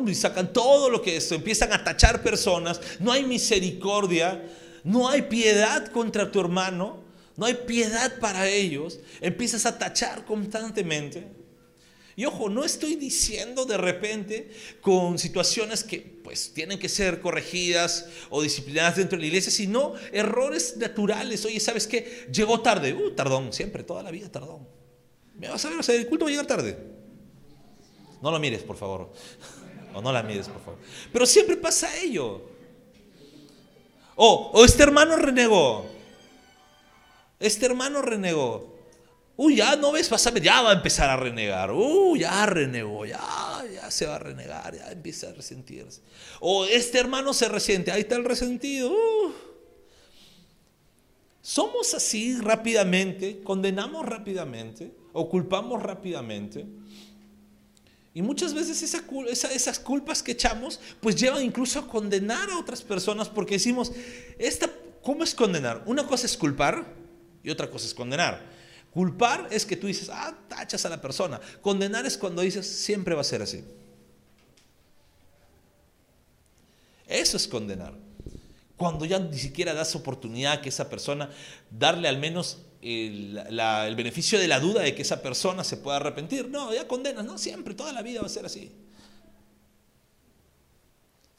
y 0.07 0.15
sacan 0.15 0.53
todo 0.53 0.89
lo 0.89 1.01
que 1.01 1.17
es, 1.17 1.31
empiezan 1.31 1.73
a 1.73 1.83
tachar 1.83 2.21
personas, 2.21 2.79
no 2.99 3.11
hay 3.11 3.23
misericordia, 3.23 4.43
no 4.83 5.09
hay 5.09 5.23
piedad 5.23 5.87
contra 5.87 6.31
tu 6.31 6.39
hermano, 6.39 7.03
no 7.37 7.45
hay 7.45 7.55
piedad 7.55 8.19
para 8.19 8.47
ellos, 8.47 8.99
empiezas 9.21 9.65
a 9.65 9.77
tachar 9.77 10.25
constantemente. 10.25 11.27
Y 12.15 12.25
ojo, 12.25 12.49
no 12.49 12.63
estoy 12.65 12.95
diciendo 12.95 13.65
de 13.65 13.77
repente 13.77 14.51
con 14.81 15.17
situaciones 15.17 15.83
que 15.83 15.99
pues 15.99 16.53
tienen 16.53 16.77
que 16.77 16.89
ser 16.89 17.21
corregidas 17.21 18.07
o 18.29 18.41
disciplinadas 18.41 18.97
dentro 18.97 19.17
de 19.17 19.21
la 19.21 19.27
iglesia, 19.27 19.51
sino 19.51 19.93
errores 20.11 20.75
naturales. 20.77 21.45
Oye, 21.45 21.59
¿sabes 21.59 21.87
qué? 21.87 22.27
Llegó 22.31 22.61
tarde. 22.61 22.93
Uh, 22.93 23.11
tardón, 23.11 23.53
siempre, 23.53 23.83
toda 23.83 24.03
la 24.03 24.11
vida 24.11 24.29
tardón. 24.29 24.67
Me 25.35 25.47
vas 25.47 25.63
a 25.65 25.69
ver, 25.69 25.79
o 25.79 25.91
el 25.91 26.07
culto 26.07 26.25
va 26.25 26.29
a 26.29 26.31
llegar 26.31 26.47
tarde. 26.47 26.90
No 28.21 28.31
lo 28.31 28.39
mires, 28.39 28.63
por 28.63 28.77
favor. 28.77 29.11
O 29.93 30.01
no 30.01 30.11
la 30.11 30.23
mires, 30.23 30.47
por 30.47 30.61
favor. 30.61 30.79
Pero 31.11 31.25
siempre 31.25 31.57
pasa 31.57 31.95
ello. 31.97 32.41
O, 34.15 34.63
este 34.63 34.83
hermano 34.83 35.15
renegó. 35.15 35.85
Este 37.39 37.65
hermano 37.65 38.01
renegó. 38.01 38.71
Uy, 39.35 39.55
ya 39.55 39.75
no 39.75 39.91
ves, 39.91 40.09
vas 40.09 40.31
ya 40.41 40.61
va 40.61 40.69
a 40.69 40.73
empezar 40.73 41.09
a 41.09 41.17
renegar. 41.17 41.71
Uy, 41.71 42.19
ya 42.19 42.45
renegó, 42.45 43.05
ya, 43.05 43.63
ya 43.73 43.89
se 43.89 44.05
va 44.05 44.17
a 44.17 44.19
renegar, 44.19 44.75
ya 44.75 44.91
empieza 44.91 45.29
a 45.29 45.33
resentirse. 45.33 46.01
O 46.39 46.65
este 46.65 46.99
hermano 46.99 47.33
se 47.33 47.49
resiente, 47.49 47.91
ahí 47.91 48.01
está 48.01 48.15
el 48.17 48.25
resentido. 48.25 48.93
Somos 51.41 51.95
así 51.95 52.37
rápidamente, 52.37 53.41
condenamos 53.41 54.05
rápidamente 54.05 54.91
o 55.11 55.27
culpamos 55.27 55.81
rápidamente. 55.81 56.67
Y 58.13 58.21
muchas 58.21 58.53
veces 58.53 58.83
esas 58.83 59.79
culpas 59.79 60.21
que 60.21 60.33
echamos, 60.33 60.79
pues 60.99 61.15
llevan 61.15 61.43
incluso 61.43 61.79
a 61.79 61.87
condenar 61.87 62.49
a 62.49 62.57
otras 62.57 62.81
personas 62.81 63.29
porque 63.29 63.55
decimos, 63.55 63.93
esta, 64.37 64.69
¿cómo 65.01 65.23
es 65.23 65.33
condenar? 65.33 65.83
Una 65.85 66.05
cosa 66.05 66.25
es 66.25 66.35
culpar 66.35 66.85
y 67.41 67.49
otra 67.49 67.69
cosa 67.69 67.85
es 67.85 67.93
condenar. 67.93 68.41
Culpar 68.91 69.47
es 69.49 69.65
que 69.65 69.77
tú 69.77 69.87
dices, 69.87 70.09
ah, 70.11 70.37
tachas 70.49 70.85
a 70.85 70.89
la 70.89 70.99
persona. 70.99 71.39
Condenar 71.61 72.05
es 72.05 72.17
cuando 72.17 72.41
dices, 72.41 72.67
siempre 72.67 73.15
va 73.15 73.21
a 73.21 73.25
ser 73.25 73.41
así. 73.41 73.63
Eso 77.07 77.37
es 77.37 77.47
condenar. 77.47 77.93
Cuando 78.75 79.05
ya 79.05 79.19
ni 79.19 79.37
siquiera 79.37 79.73
das 79.73 79.95
oportunidad 79.95 80.53
a 80.53 80.61
que 80.61 80.69
esa 80.69 80.89
persona, 80.89 81.29
darle 81.69 82.09
al 82.09 82.17
menos 82.17 82.57
el, 82.81 83.95
beneficio 83.95 84.39
de 84.39 84.47
la 84.47 84.59
duda 84.59 84.81
de 84.81 84.95
que 84.95 85.01
esa 85.01 85.21
persona 85.21 85.63
se 85.63 85.77
pueda 85.77 85.97
arrepentir. 85.97 86.49
No, 86.49 86.73
ya 86.73 86.87
condenas, 86.87 87.25
no, 87.25 87.37
siempre, 87.37 87.73
toda 87.73 87.93
la 87.93 88.01
vida 88.01 88.21
va 88.21 88.27
a 88.27 88.29
ser 88.29 88.45
así. 88.45 88.71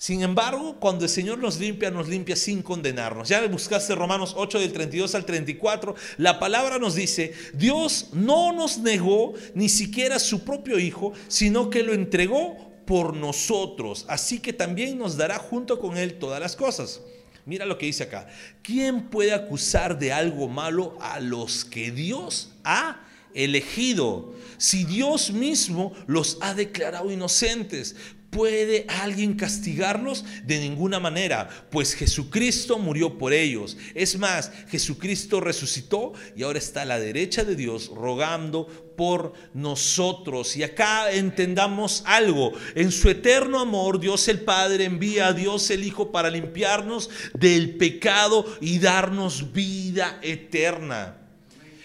Sin 0.03 0.23
embargo, 0.23 0.79
cuando 0.81 1.05
el 1.05 1.11
Señor 1.11 1.39
nos 1.39 1.61
limpia, 1.61 1.89
nos 1.91 2.09
limpia 2.09 2.35
sin 2.35 2.61
condenarnos. 2.61 3.29
Ya 3.29 3.47
buscaste 3.47 3.95
Romanos 3.95 4.35
8 4.37 4.59
del 4.59 4.73
32 4.73 5.15
al 5.15 5.25
34, 5.25 5.95
la 6.17 6.41
palabra 6.41 6.81
nos 6.81 6.97
dice, 6.97 7.33
Dios 7.55 8.09
no 8.13 8.53
nos 8.53 8.79
negó 8.79 9.35
ni 9.55 9.69
siquiera 9.69 10.19
su 10.19 10.43
propio 10.43 10.81
Hijo, 10.81 11.13
sino 11.29 11.71
que 11.71 11.85
lo 11.85 11.93
entregó 11.93 12.73
por 12.85 13.15
nosotros. 13.15 14.05
Así 14.09 14.41
que 14.41 14.53
también 14.53 14.99
nos 14.99 15.17
dará 15.17 15.39
junto 15.39 15.79
con 15.79 15.97
Él 15.97 16.19
todas 16.19 16.41
las 16.41 16.57
cosas. 16.57 17.01
Mira 17.45 17.67
lo 17.67 17.77
que 17.79 17.87
dice 17.87 18.05
acá. 18.05 18.29
¿Quién 18.63 19.09
puede 19.09 19.33
acusar 19.33 19.99
de 19.99 20.13
algo 20.13 20.49
malo 20.49 20.97
a 21.01 21.19
los 21.21 21.65
que 21.65 21.91
Dios 21.91 22.53
ha 22.65 23.01
elegido? 23.35 24.35
Si 24.59 24.85
Dios 24.85 25.33
mismo 25.33 25.93
los 26.07 26.39
ha 26.41 26.55
declarado 26.55 27.11
inocentes. 27.11 27.97
¿Puede 28.33 28.87
alguien 28.89 29.35
castigarlos? 29.35 30.25
De 30.45 30.59
ninguna 30.59 30.99
manera, 30.99 31.51
pues 31.71 31.93
Jesucristo 31.93 32.79
murió 32.79 33.19
por 33.19 33.35
ellos. 33.35 33.77
Es 33.95 34.19
más, 34.19 34.51
Jesucristo 34.71 35.39
resucitó 35.39 36.15
y 36.35 36.43
ahora 36.43 36.59
está 36.59 36.81
a 36.81 36.87
la 36.87 36.99
derecha 36.99 37.45
de 37.45 37.57
Dios 37.57 37.91
rogando 37.95 38.67
por 38.97 39.35
nosotros. 39.53 40.57
Y 40.57 40.63
acá 40.63 41.13
entendamos 41.13 42.05
algo. 42.07 42.55
En 42.75 42.91
su 42.91 43.11
eterno 43.11 43.61
amor, 43.61 44.01
Dios 44.01 44.27
el 44.29 44.41
Padre 44.41 44.87
envía 44.87 45.27
a 45.27 45.33
Dios 45.35 45.71
el 45.71 45.85
Hijo 45.85 46.11
para 46.11 46.31
limpiarnos 46.31 47.11
del 47.35 47.77
pecado 47.77 48.47
y 48.63 48.79
darnos 48.79 49.53
vida 49.53 50.19
eterna. 50.23 51.19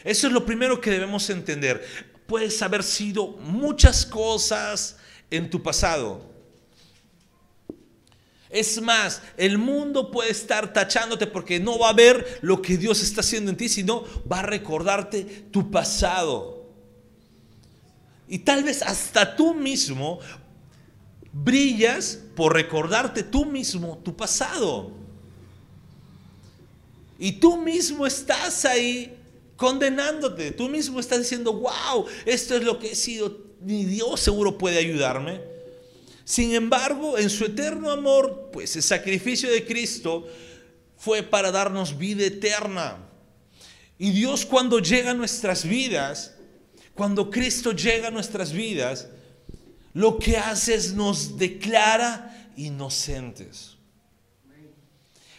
Eso 0.01 0.27
es 0.27 0.33
lo 0.33 0.45
primero 0.45 0.79
que 0.79 0.91
debemos 0.91 1.29
entender. 1.29 1.85
Puedes 2.25 2.61
haber 2.61 2.83
sido 2.83 3.27
muchas 3.41 4.05
cosas 4.05 4.95
en 5.29 5.49
tu 5.49 5.61
pasado 5.61 6.36
es 8.49 8.81
más, 8.81 9.21
el 9.35 9.57
mundo 9.57 10.09
puede 10.09 10.31
estar 10.31 10.71
tachándote 10.71 11.27
porque 11.27 11.59
no 11.59 11.77
va 11.77 11.89
a 11.89 11.93
ver 11.93 12.39
lo 12.41 12.61
que 12.61 12.77
Dios 12.77 13.01
está 13.01 13.21
haciendo 13.21 13.51
en 13.51 13.57
ti, 13.57 13.67
sino 13.67 14.05
va 14.31 14.39
a 14.39 14.43
recordarte 14.43 15.23
tu 15.51 15.69
pasado. 15.69 16.65
Y 18.27 18.39
tal 18.39 18.63
vez 18.63 18.81
hasta 18.81 19.35
tú 19.35 19.53
mismo 19.53 20.19
brillas 21.31 22.19
por 22.35 22.53
recordarte 22.53 23.23
tú 23.23 23.45
mismo 23.45 23.97
tu 24.03 24.15
pasado. 24.15 24.91
Y 27.19 27.33
tú 27.33 27.57
mismo 27.57 28.05
estás 28.05 28.63
ahí 28.65 29.17
condenándote. 29.55 30.51
Tú 30.51 30.69
mismo 30.69 30.99
estás 30.99 31.19
diciendo, 31.19 31.51
wow, 31.53 32.05
esto 32.25 32.55
es 32.55 32.63
lo 32.63 32.79
que 32.79 32.91
he 32.91 32.95
sido. 32.95 33.45
Ni 33.59 33.85
Dios 33.85 34.19
seguro 34.19 34.57
puede 34.57 34.77
ayudarme. 34.77 35.56
Sin 36.27 36.53
embargo, 36.53 37.17
en 37.17 37.29
su 37.29 37.45
eterno 37.45 37.89
amor, 37.89 38.49
pues 38.51 38.75
el 38.75 38.83
sacrificio 38.83 39.49
de 39.49 39.65
Cristo 39.65 40.27
fue 40.97 41.23
para 41.23 41.53
darnos 41.53 41.97
vida 41.97 42.25
eterna. 42.25 42.97
Y 43.97 44.11
Dios 44.11 44.45
cuando 44.45 44.79
llega 44.79 45.11
a 45.11 45.13
nuestras 45.13 45.63
vidas, 45.63 46.35
cuando 46.93 47.29
Cristo 47.29 47.71
llega 47.71 48.09
a 48.09 48.11
nuestras 48.11 48.51
vidas, 48.51 49.07
lo 49.93 50.19
que 50.19 50.35
hace 50.35 50.75
es 50.75 50.93
nos 50.93 51.37
declara 51.37 52.51
inocentes. 52.57 53.77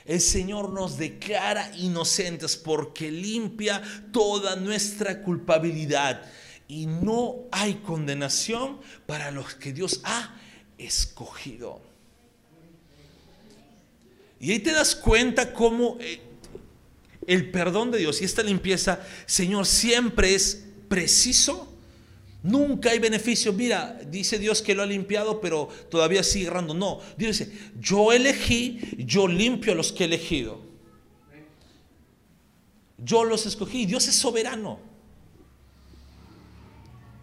El 0.07 0.23
Señor 0.23 0.71
nos 0.71 0.97
declara 0.97 1.71
inocentes 1.77 2.57
porque 2.57 3.11
limpia 3.11 3.83
toda 4.11 4.57
nuestra 4.57 5.21
culpabilidad. 5.21 6.23
Y 6.67 6.87
no 6.87 7.47
hay 7.53 7.75
condenación 7.75 8.81
para 9.05 9.31
los 9.31 9.55
que 9.55 9.75
Dios 9.75 10.01
ha 10.05 10.35
escogido. 10.79 11.81
Y 14.41 14.53
ahí 14.53 14.61
te 14.61 14.73
das 14.73 14.95
cuenta 14.95 15.53
cómo 15.53 15.99
eh, 16.01 16.21
el 17.27 17.51
perdón 17.51 17.91
de 17.91 17.99
Dios 17.99 18.23
y 18.23 18.25
esta 18.25 18.43
limpieza, 18.43 19.05
Señor, 19.27 19.67
siempre 19.67 20.35
es 20.35 20.65
preciso 20.89 21.69
Nunca 22.43 22.91
hay 22.91 22.99
beneficio. 22.99 23.53
Mira, 23.53 24.01
dice 24.09 24.39
Dios 24.39 24.63
que 24.63 24.75
lo 24.75 24.83
ha 24.83 24.87
limpiado, 24.87 25.41
pero 25.41 25.69
todavía 25.91 26.23
sigue 26.23 26.47
errando. 26.47 26.73
No, 26.73 27.01
Dios 27.17 27.39
dice, 27.39 27.53
yo 27.81 28.13
elegí, 28.13 28.81
yo 28.99 29.27
limpio 29.27 29.73
a 29.73 29.77
los 29.77 29.93
que 29.93 30.05
he 30.05 30.07
elegido. 30.07 30.61
Yo 32.97 33.25
los 33.25 33.47
escogí. 33.47 33.87
Dios 33.87 34.07
es 34.09 34.15
soberano. 34.15 34.81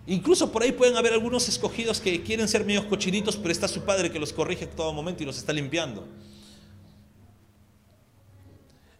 Incluso 0.07 0.51
por 0.51 0.61
ahí 0.61 0.71
pueden 0.71 0.95
haber 0.97 1.13
algunos 1.13 1.49
escogidos 1.49 1.99
que 1.99 2.21
quieren 2.21 2.47
ser 2.47 2.63
medios 2.63 2.85
cochinitos, 2.85 3.35
pero 3.37 3.51
está 3.51 3.67
su 3.67 3.83
padre 3.83 4.11
que 4.11 4.19
los 4.19 4.31
corrige 4.31 4.65
en 4.65 4.71
todo 4.71 4.93
momento 4.93 5.23
y 5.23 5.25
los 5.25 5.37
está 5.37 5.51
limpiando. 5.51 6.07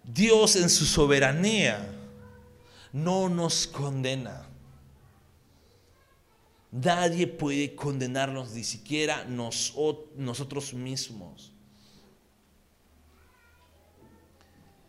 Dios 0.03 0.55
en 0.55 0.69
su 0.69 0.85
soberanía 0.85 1.91
no 2.91 3.29
nos 3.29 3.67
condena. 3.67 4.47
Nadie 6.71 7.27
puede 7.27 7.75
condenarnos, 7.75 8.51
ni 8.51 8.63
siquiera 8.63 9.25
nosotros 9.25 10.73
mismos. 10.73 11.53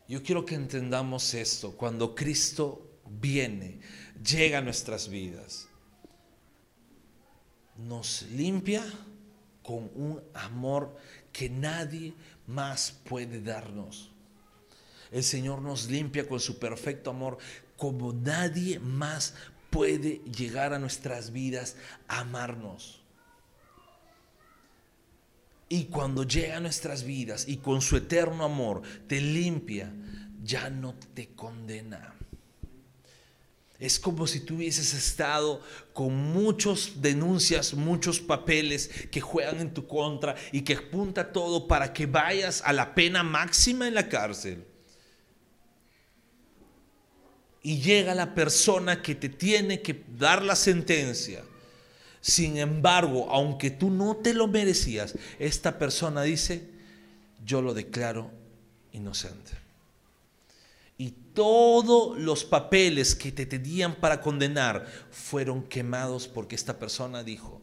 Yo 0.08 0.22
quiero 0.22 0.44
que 0.44 0.54
entendamos 0.54 1.34
esto. 1.34 1.72
Cuando 1.72 2.14
Cristo 2.14 3.00
viene, 3.08 3.80
llega 4.24 4.58
a 4.58 4.62
nuestras 4.62 5.08
vidas, 5.08 5.65
nos 7.78 8.22
limpia 8.30 8.84
con 9.62 9.90
un 9.94 10.22
amor 10.34 10.96
que 11.32 11.50
nadie 11.50 12.14
más 12.46 12.92
puede 13.04 13.40
darnos. 13.40 14.10
El 15.10 15.22
Señor 15.22 15.62
nos 15.62 15.90
limpia 15.90 16.28
con 16.28 16.40
su 16.40 16.58
perfecto 16.58 17.10
amor 17.10 17.38
como 17.76 18.12
nadie 18.12 18.78
más 18.78 19.34
puede 19.70 20.20
llegar 20.24 20.72
a 20.72 20.78
nuestras 20.78 21.32
vidas 21.32 21.76
a 22.08 22.20
amarnos. 22.20 23.02
Y 25.68 25.86
cuando 25.86 26.22
llega 26.22 26.58
a 26.58 26.60
nuestras 26.60 27.02
vidas 27.02 27.48
y 27.48 27.58
con 27.58 27.82
su 27.82 27.96
eterno 27.96 28.44
amor 28.44 28.82
te 29.08 29.20
limpia, 29.20 29.92
ya 30.42 30.70
no 30.70 30.94
te 30.94 31.34
condena. 31.34 32.15
Es 33.78 34.00
como 34.00 34.26
si 34.26 34.40
tú 34.40 34.56
hubieses 34.56 34.94
estado 34.94 35.60
con 35.92 36.14
muchas 36.14 37.02
denuncias, 37.02 37.74
muchos 37.74 38.20
papeles 38.20 38.90
que 39.10 39.20
juegan 39.20 39.60
en 39.60 39.74
tu 39.74 39.86
contra 39.86 40.34
y 40.52 40.62
que 40.62 40.74
apunta 40.74 41.32
todo 41.32 41.68
para 41.68 41.92
que 41.92 42.06
vayas 42.06 42.62
a 42.64 42.72
la 42.72 42.94
pena 42.94 43.22
máxima 43.22 43.86
en 43.86 43.94
la 43.94 44.08
cárcel 44.08 44.64
y 47.66 47.80
llega 47.80 48.14
la 48.14 48.32
persona 48.32 49.02
que 49.02 49.16
te 49.16 49.28
tiene 49.28 49.82
que 49.82 50.04
dar 50.16 50.40
la 50.44 50.54
sentencia. 50.54 51.42
Sin 52.20 52.58
embargo, 52.58 53.28
aunque 53.28 53.72
tú 53.72 53.90
no 53.90 54.18
te 54.18 54.34
lo 54.34 54.46
merecías, 54.46 55.16
esta 55.40 55.76
persona 55.76 56.22
dice, 56.22 56.70
yo 57.44 57.62
lo 57.62 57.74
declaro 57.74 58.30
inocente. 58.92 59.65
Todos 61.36 62.18
los 62.18 62.46
papeles 62.46 63.14
que 63.14 63.30
te 63.30 63.44
tenían 63.44 63.96
para 63.96 64.22
condenar 64.22 64.86
fueron 65.10 65.62
quemados 65.62 66.28
porque 66.28 66.54
esta 66.54 66.78
persona 66.78 67.22
dijo, 67.22 67.60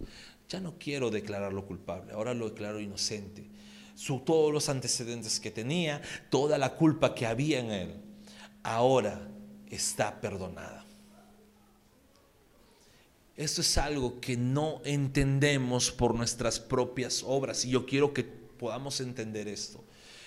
ya 0.47 0.59
no 0.59 0.77
quiero 0.77 1.09
declararlo 1.09 1.65
culpable, 1.65 2.13
ahora 2.13 2.35
lo 2.35 2.49
declaro 2.49 2.79
inocente. 2.79 3.49
Todos 4.25 4.53
los 4.53 4.69
antecedentes 4.69 5.39
que 5.39 5.49
tenía, 5.49 6.03
toda 6.29 6.59
la 6.59 6.75
culpa 6.75 7.15
que 7.15 7.25
había 7.25 7.61
en 7.61 7.71
él, 7.71 7.95
ahora 8.61 9.27
está 9.71 10.21
perdonada. 10.21 10.85
Esto 13.35 13.61
es 13.61 13.75
algo 13.79 14.19
que 14.19 14.37
no 14.37 14.81
entendemos 14.85 15.89
por 15.89 16.13
nuestras 16.13 16.59
propias 16.59 17.23
obras 17.25 17.65
y 17.65 17.71
yo 17.71 17.87
quiero 17.87 18.13
que 18.13 18.23
podamos 18.23 19.01
entender 19.01 19.47
esto. 19.47 19.83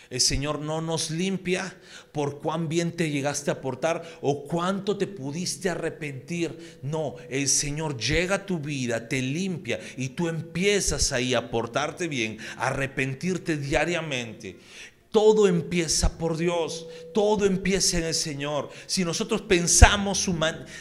El 0.08 0.20
Señor 0.20 0.60
no 0.60 0.80
nos 0.80 1.10
limpia 1.10 1.76
por 2.12 2.40
cuán 2.40 2.68
bien 2.68 2.92
te 2.92 3.10
llegaste 3.10 3.50
a 3.50 3.60
portar 3.60 4.02
o 4.20 4.44
cuánto 4.44 4.96
te 4.96 5.06
pudiste 5.06 5.68
arrepentir. 5.68 6.78
No, 6.82 7.16
el 7.28 7.48
Señor 7.48 7.96
llega 7.96 8.36
a 8.36 8.46
tu 8.46 8.58
vida, 8.58 9.08
te 9.08 9.20
limpia 9.20 9.80
y 9.96 10.10
tú 10.10 10.28
empiezas 10.28 11.12
ahí 11.12 11.34
a 11.34 11.50
portarte 11.50 12.08
bien, 12.08 12.38
a 12.56 12.68
arrepentirte 12.68 13.56
diariamente. 13.56 14.58
Todo 15.10 15.48
empieza 15.48 16.18
por 16.18 16.36
Dios, 16.36 16.86
todo 17.14 17.46
empieza 17.46 17.96
en 17.96 18.04
el 18.04 18.14
Señor. 18.14 18.68
Si 18.86 19.02
nosotros 19.02 19.40
pensamos 19.40 20.28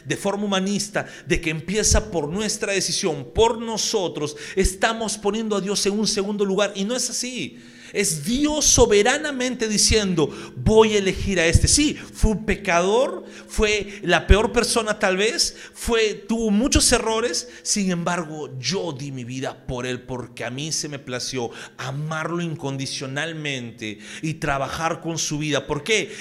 de 0.03 0.17
forma 0.17 0.43
humanista 0.43 1.07
de 1.25 1.39
que 1.39 1.51
empieza 1.51 2.11
por 2.11 2.27
nuestra 2.27 2.73
decisión, 2.73 3.31
por 3.33 3.59
nosotros, 3.59 4.35
estamos 4.57 5.17
poniendo 5.17 5.55
a 5.55 5.61
Dios 5.61 5.85
en 5.85 5.97
un 5.97 6.07
segundo 6.07 6.43
lugar 6.43 6.73
y 6.75 6.83
no 6.83 6.95
es 6.95 7.09
así. 7.09 7.57
Es 7.95 8.25
Dios 8.25 8.65
soberanamente 8.65 9.69
diciendo, 9.69 10.27
voy 10.58 10.95
a 10.95 10.97
elegir 10.97 11.39
a 11.39 11.45
este. 11.45 11.69
Sí, 11.69 11.93
fue 11.93 12.31
un 12.31 12.45
pecador, 12.45 13.23
fue 13.47 14.01
la 14.03 14.27
peor 14.27 14.51
persona 14.51 14.99
tal 14.99 15.15
vez, 15.15 15.55
fue, 15.73 16.25
tuvo 16.27 16.51
muchos 16.51 16.91
errores, 16.91 17.47
sin 17.63 17.91
embargo 17.91 18.49
yo 18.60 18.91
di 18.91 19.13
mi 19.13 19.23
vida 19.23 19.65
por 19.65 19.86
él 19.86 20.01
porque 20.01 20.43
a 20.43 20.49
mí 20.49 20.73
se 20.73 20.89
me 20.89 20.99
plació 20.99 21.51
amarlo 21.77 22.41
incondicionalmente 22.41 23.99
y 24.21 24.34
trabajar 24.36 24.99
con 24.99 25.17
su 25.17 25.38
vida. 25.38 25.65
¿Por 25.65 25.81
qué? 25.81 26.13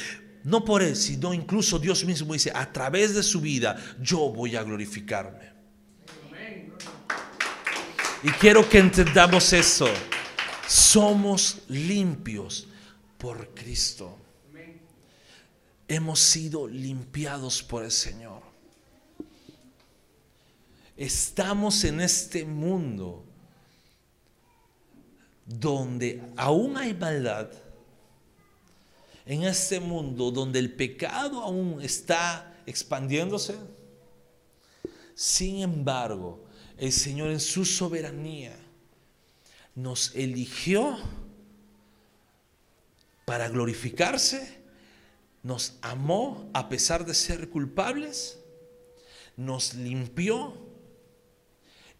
No 0.44 0.64
por 0.64 0.80
él, 0.80 0.94
sino 0.94 1.34
incluso 1.34 1.80
Dios 1.80 2.04
mismo 2.04 2.34
dice, 2.34 2.52
a 2.54 2.72
través 2.72 3.14
de 3.16 3.24
su 3.24 3.40
vida 3.40 3.76
yo 4.00 4.28
voy 4.28 4.54
a 4.54 4.62
glorificarme. 4.62 5.52
Y 8.22 8.30
quiero 8.30 8.66
que 8.68 8.78
entendamos 8.78 9.52
eso 9.52 9.88
somos 10.66 11.62
limpios 11.68 12.66
por 13.18 13.54
Cristo. 13.54 14.18
Hemos 15.86 16.20
sido 16.20 16.66
limpiados 16.66 17.62
por 17.62 17.84
el 17.84 17.90
Señor. 17.90 18.42
Estamos 20.96 21.82
en 21.84 22.00
este 22.00 22.44
mundo 22.44 23.24
donde 25.44 26.22
aún 26.36 26.76
hay 26.76 26.94
maldad, 26.94 27.50
en 29.26 29.42
este 29.44 29.80
mundo 29.80 30.30
donde 30.30 30.58
el 30.58 30.72
pecado 30.72 31.42
aún 31.42 31.82
está 31.82 32.56
expandiéndose. 32.64 33.56
Sin 35.14 35.60
embargo, 35.60 36.44
el 36.78 36.92
Señor 36.92 37.30
en 37.30 37.40
su 37.40 37.64
soberanía 37.64 38.63
nos 39.74 40.14
eligió 40.14 40.98
para 43.24 43.48
glorificarse, 43.48 44.58
nos 45.42 45.78
amó 45.82 46.50
a 46.54 46.68
pesar 46.68 47.04
de 47.04 47.14
ser 47.14 47.50
culpables, 47.50 48.38
nos 49.36 49.74
limpió 49.74 50.56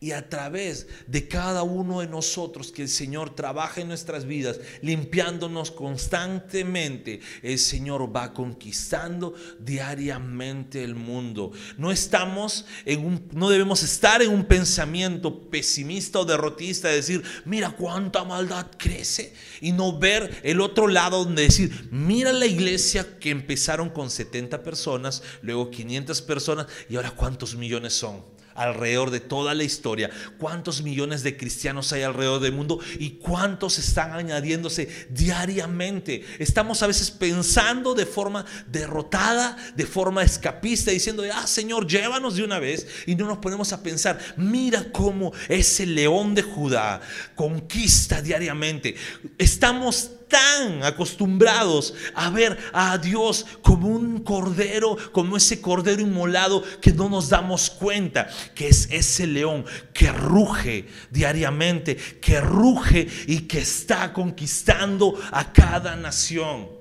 Y 0.05 0.13
a 0.13 0.29
través 0.29 0.87
de 1.07 1.27
cada 1.29 1.63
uno 1.63 2.01
de 2.01 2.07
nosotros 2.07 2.71
que 2.71 2.83
el 2.83 2.91
Señor 2.91 3.35
trabaja 3.35 3.81
en 3.81 3.89
nuestras 3.89 4.27
vidas, 4.27 4.61
limpiándonos 4.83 5.71
constantemente, 5.71 7.21
el 7.41 7.59
Señor 7.59 8.15
va 8.15 8.35
conquistando 8.35 9.33
diariamente 9.59 10.85
el 10.85 10.95
mundo. 10.95 11.53
No 11.79 11.91
estamos 11.91 12.67
en 12.85 13.03
un, 13.03 13.29
no 13.33 13.49
debemos 13.49 13.83
estar 13.83 14.21
en 14.21 14.31
un 14.31 14.45
pensamiento 14.45 15.49
pesimista 15.49 16.19
o 16.19 16.27
derrotista 16.27 16.89
de 16.89 16.97
decir, 16.97 17.23
mira 17.47 17.71
cuánta 17.71 18.25
maldad 18.25 18.67
crece 18.77 19.33
y 19.63 19.73
no 19.73 19.99
ver 19.99 20.39
el 20.43 20.61
otro 20.61 20.87
lado 20.87 21.25
donde 21.25 21.45
decir, 21.45 21.89
mira 21.91 22.31
la 22.31 22.45
iglesia 22.45 23.19
que 23.19 23.31
empezaron 23.31 23.89
con 23.89 24.11
70 24.11 24.63
personas, 24.63 25.23
luego 25.41 25.71
500 25.71 26.21
personas 26.21 26.67
y 26.91 26.97
ahora 26.97 27.13
cuántos 27.13 27.57
millones 27.57 27.95
son 27.95 28.34
alrededor 28.55 29.11
de 29.11 29.21
toda 29.21 29.55
la 29.55 29.65
historia, 29.65 30.11
cuántos 30.39 30.83
millones 30.83 31.23
de 31.23 31.37
cristianos 31.37 31.93
hay 31.93 32.03
alrededor 32.03 32.41
del 32.41 32.53
mundo 32.53 32.81
y 32.99 33.11
cuántos 33.13 33.79
están 33.79 34.13
añadiéndose 34.13 34.89
diariamente. 35.11 36.25
Estamos 36.39 36.83
a 36.83 36.87
veces 36.87 37.11
pensando 37.11 37.95
de 37.95 38.07
forma 38.07 38.45
derrotada, 38.67 39.57
de 39.77 39.87
forma 39.87 40.23
escapista, 40.23 40.91
diciendo, 40.91 41.25
ah 41.33 41.47
Señor, 41.47 41.87
llévanos 41.87 42.37
de 42.37 42.45
una 42.45 42.59
vez 42.59 42.87
y 43.07 43.15
no 43.15 43.27
nos 43.27 43.39
ponemos 43.39 43.73
a 43.73 43.83
pensar, 43.83 44.19
mira 44.37 44.87
cómo 44.93 45.33
ese 45.49 45.87
león 45.87 46.35
de 46.35 46.43
Judá 46.43 47.01
conquista 47.35 48.23
diariamente. 48.23 48.95
Estamos 49.39 50.11
tan 50.35 50.83
acostumbrados 50.83 51.95
a 52.13 52.29
ver 52.29 52.59
a 52.73 52.99
Dios 52.99 53.47
como 53.63 53.87
un 53.87 54.19
cordero, 54.25 54.97
como 55.13 55.37
ese 55.37 55.61
cordero 55.61 56.03
inmolado 56.03 56.65
que 56.81 56.93
no 56.93 57.09
nos 57.09 57.29
damos 57.29 57.71
cuenta 57.71 58.27
que 58.53 58.67
es 58.67 58.89
ese 58.91 59.29
león 59.29 59.65
que 59.93 60.11
ruge 60.11 60.89
diariamente, 61.13 61.97
que 61.97 62.41
ruge 62.41 63.07
y 63.29 63.43
que 63.43 63.61
está 63.61 64.13
conquistando 64.13 65.15
a 65.31 65.53
cada 65.53 65.95
nación. 65.95 66.74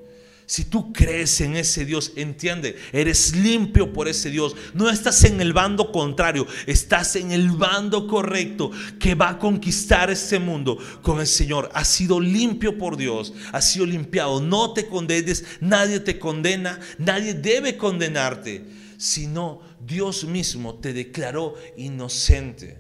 Si 0.54 0.66
tú 0.66 0.94
crees 0.94 1.42
en 1.42 1.56
ese 1.56 1.84
Dios, 1.84 2.12
entiende, 2.16 2.78
eres 2.92 3.36
limpio 3.36 3.92
por 3.92 4.08
ese 4.08 4.30
Dios. 4.30 4.56
No 4.76 4.88
estás 4.88 5.24
en 5.24 5.42
el 5.42 5.52
bando 5.52 5.92
contrario, 5.92 6.46
estás 6.68 7.16
en 7.16 7.32
el 7.32 7.50
bando 7.50 8.06
correcto 8.06 8.70
que 9.00 9.16
va 9.16 9.30
a 9.30 9.40
conquistar 9.40 10.12
este 10.12 10.38
mundo 10.38 10.78
con 11.02 11.20
el 11.20 11.26
Señor. 11.26 11.72
Has 11.74 11.88
sido 11.88 12.20
limpio 12.20 12.78
por 12.78 12.98
Dios, 12.98 13.34
has 13.52 13.72
sido 13.72 13.88
limpiado. 13.88 14.40
No 14.42 14.74
te 14.74 14.86
condenes, 14.86 15.44
nadie 15.60 16.00
te 16.02 16.20
condena, 16.20 16.80
nadie 17.00 17.34
debe 17.34 17.76
condenarte, 17.76 18.64
sino 19.00 19.60
Dios 19.84 20.24
mismo 20.24 20.76
te 20.76 20.94
declaró 20.94 21.56
inocente. 21.78 22.78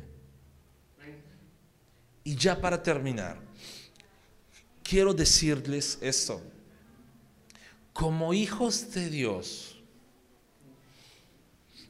Y 2.23 2.35
ya 2.35 2.61
para 2.61 2.83
terminar, 2.83 3.41
quiero 4.83 5.11
decirles 5.11 5.97
esto 6.01 6.52
como 7.93 8.33
hijos 8.33 8.91
de 8.91 9.09
Dios, 9.09 9.77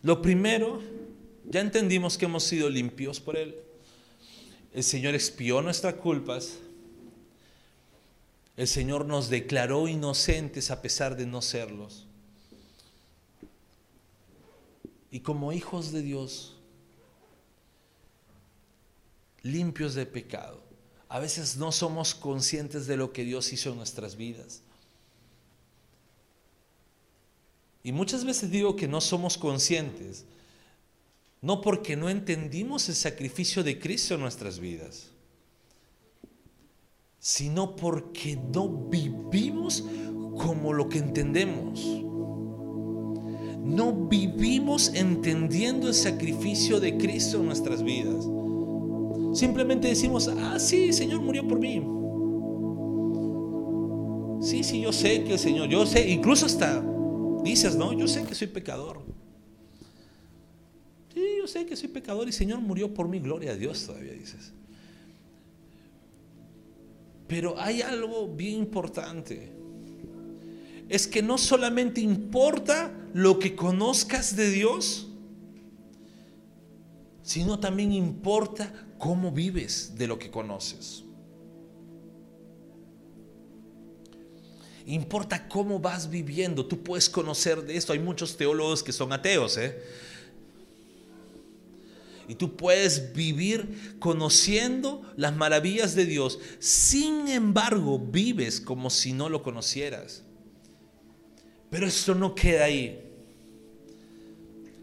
lo 0.04 0.22
primero, 0.22 0.82
ya 1.46 1.62
entendimos 1.62 2.18
que 2.18 2.26
hemos 2.26 2.44
sido 2.44 2.70
limpios 2.70 3.22
por 3.22 3.38
Él. 3.38 3.56
El 4.74 4.84
Señor 4.84 5.16
expió 5.16 5.62
nuestras 5.62 5.96
culpas. 5.96 6.58
El 8.58 8.68
Señor 8.68 9.06
nos 9.06 9.30
declaró 9.30 9.88
inocentes 9.88 10.72
a 10.72 10.82
pesar 10.82 11.16
de 11.16 11.26
no 11.26 11.42
serlos. 11.42 12.06
Y 15.10 15.22
como 15.22 15.54
hijos 15.54 15.92
de 15.92 16.02
Dios, 16.02 16.58
limpios 19.42 19.94
de 19.94 20.06
pecado, 20.06 20.62
a 21.08 21.20
veces 21.20 21.56
no 21.56 21.72
somos 21.72 22.14
conscientes 22.14 22.88
de 22.88 22.98
lo 22.98 23.14
que 23.14 23.24
Dios 23.24 23.54
hizo 23.54 23.70
en 23.70 23.78
nuestras 23.78 24.16
vidas. 24.18 24.64
Y 27.84 27.92
muchas 27.92 28.24
veces 28.24 28.50
digo 28.50 28.78
que 28.78 28.88
no 28.88 29.02
somos 29.02 29.38
conscientes, 29.38 30.26
no 31.42 31.60
porque 31.60 31.98
no 31.98 32.10
entendimos 32.10 32.88
el 32.88 32.96
sacrificio 32.96 33.62
de 33.64 33.78
Cristo 33.78 34.16
en 34.16 34.22
nuestras 34.22 34.60
vidas, 34.60 35.12
sino 37.20 37.76
porque 37.76 38.38
no 38.38 38.70
vivimos 38.70 39.84
como 40.38 40.72
lo 40.72 40.88
que 40.88 41.00
entendemos. 41.00 41.82
No 43.62 44.08
vivimos 44.08 44.94
entendiendo 44.94 45.90
el 45.90 45.94
sacrificio 45.94 46.80
de 46.80 46.98
Cristo 46.98 47.40
en 47.40 47.46
nuestras 47.48 47.84
vidas. 47.84 48.26
Simplemente 49.34 49.90
decimos, 49.90 50.30
ah, 50.30 50.58
sí, 50.60 50.86
el 50.86 50.94
Señor 50.94 51.22
murió 51.22 51.46
por 51.46 51.60
mí. 51.60 51.82
Sí, 54.42 54.64
sí, 54.64 54.82
yo 54.82 54.94
sé 54.94 55.24
que 55.24 55.34
el 55.34 55.40
Señor, 55.40 55.70
yo 55.70 55.86
sé, 55.86 56.10
incluso 56.10 56.46
hasta 56.46 56.93
Dices, 57.44 57.76
no, 57.76 57.94
yo 57.94 58.08
sé 58.08 58.24
que 58.24 58.34
soy 58.34 58.48
pecador. 58.48 59.02
Sí, 61.14 61.22
yo 61.38 61.48
sé 61.48 61.66
que 61.66 61.76
soy 61.76 61.90
pecador 61.90 62.26
y 62.26 62.30
el 62.30 62.34
Señor 62.34 62.60
murió 62.60 62.94
por 62.94 63.08
mi 63.08 63.20
gloria 63.20 63.52
a 63.52 63.56
Dios 63.56 63.86
todavía 63.86 64.14
dices. 64.14 64.54
Pero 67.28 67.60
hay 67.60 67.82
algo 67.82 68.28
bien 68.28 68.60
importante. 68.60 69.52
Es 70.90 71.08
que 71.08 71.22
no 71.22 71.38
solamente 71.38 72.02
importa 72.02 72.92
lo 73.14 73.40
que 73.40 73.56
conozcas 73.56 74.36
de 74.36 74.50
Dios, 74.50 75.10
sino 77.24 77.60
también 77.60 77.92
importa 77.92 78.72
cómo 78.98 79.32
vives 79.32 79.94
de 79.98 80.08
lo 80.08 80.20
que 80.20 80.30
conoces. 80.30 81.03
Importa 84.86 85.48
cómo 85.48 85.80
vas 85.80 86.10
viviendo. 86.10 86.66
Tú 86.66 86.84
puedes 86.84 87.10
conocer 87.10 87.64
de 87.64 87.78
esto. 87.78 87.94
Hay 87.94 88.00
muchos 88.00 88.36
teólogos 88.36 88.84
que 88.84 88.92
son 88.92 89.14
ateos. 89.14 89.58
¿eh? 89.58 89.82
Y 92.28 92.36
tú 92.36 92.56
puedes 92.56 93.14
vivir 93.14 93.98
conociendo 94.00 95.02
las 95.16 95.36
maravillas 95.36 95.96
de 95.96 96.06
Dios. 96.06 96.40
Sin 96.60 97.28
embargo, 97.28 98.00
vives 98.00 98.60
como 98.60 98.90
si 98.90 99.14
no 99.14 99.30
lo 99.30 99.42
conocieras. 99.42 100.24
Pero 101.70 101.88
esto 101.88 102.14
no 102.14 102.36
queda 102.36 102.66
ahí. 102.66 103.00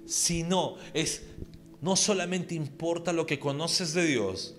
Sino 0.07 0.77
es, 0.95 1.23
no 1.81 1.95
solamente 1.95 2.55
importa 2.55 3.13
lo 3.13 3.27
que 3.27 3.39
conoces 3.39 3.95
de 3.95 4.07
Dios, 4.07 4.57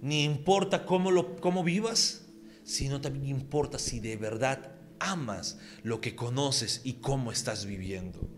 ni 0.00 0.24
importa 0.24 0.86
cómo, 0.86 1.10
lo, 1.10 1.36
cómo 1.36 1.62
vivas, 1.62 2.24
sino 2.64 3.00
también 3.00 3.26
importa 3.26 3.78
si 3.78 4.00
de 4.00 4.16
verdad 4.16 4.75
amas 4.98 5.58
lo 5.82 6.00
que 6.00 6.14
conoces 6.16 6.80
y 6.84 6.94
cómo 6.94 7.32
estás 7.32 7.66
viviendo. 7.66 8.28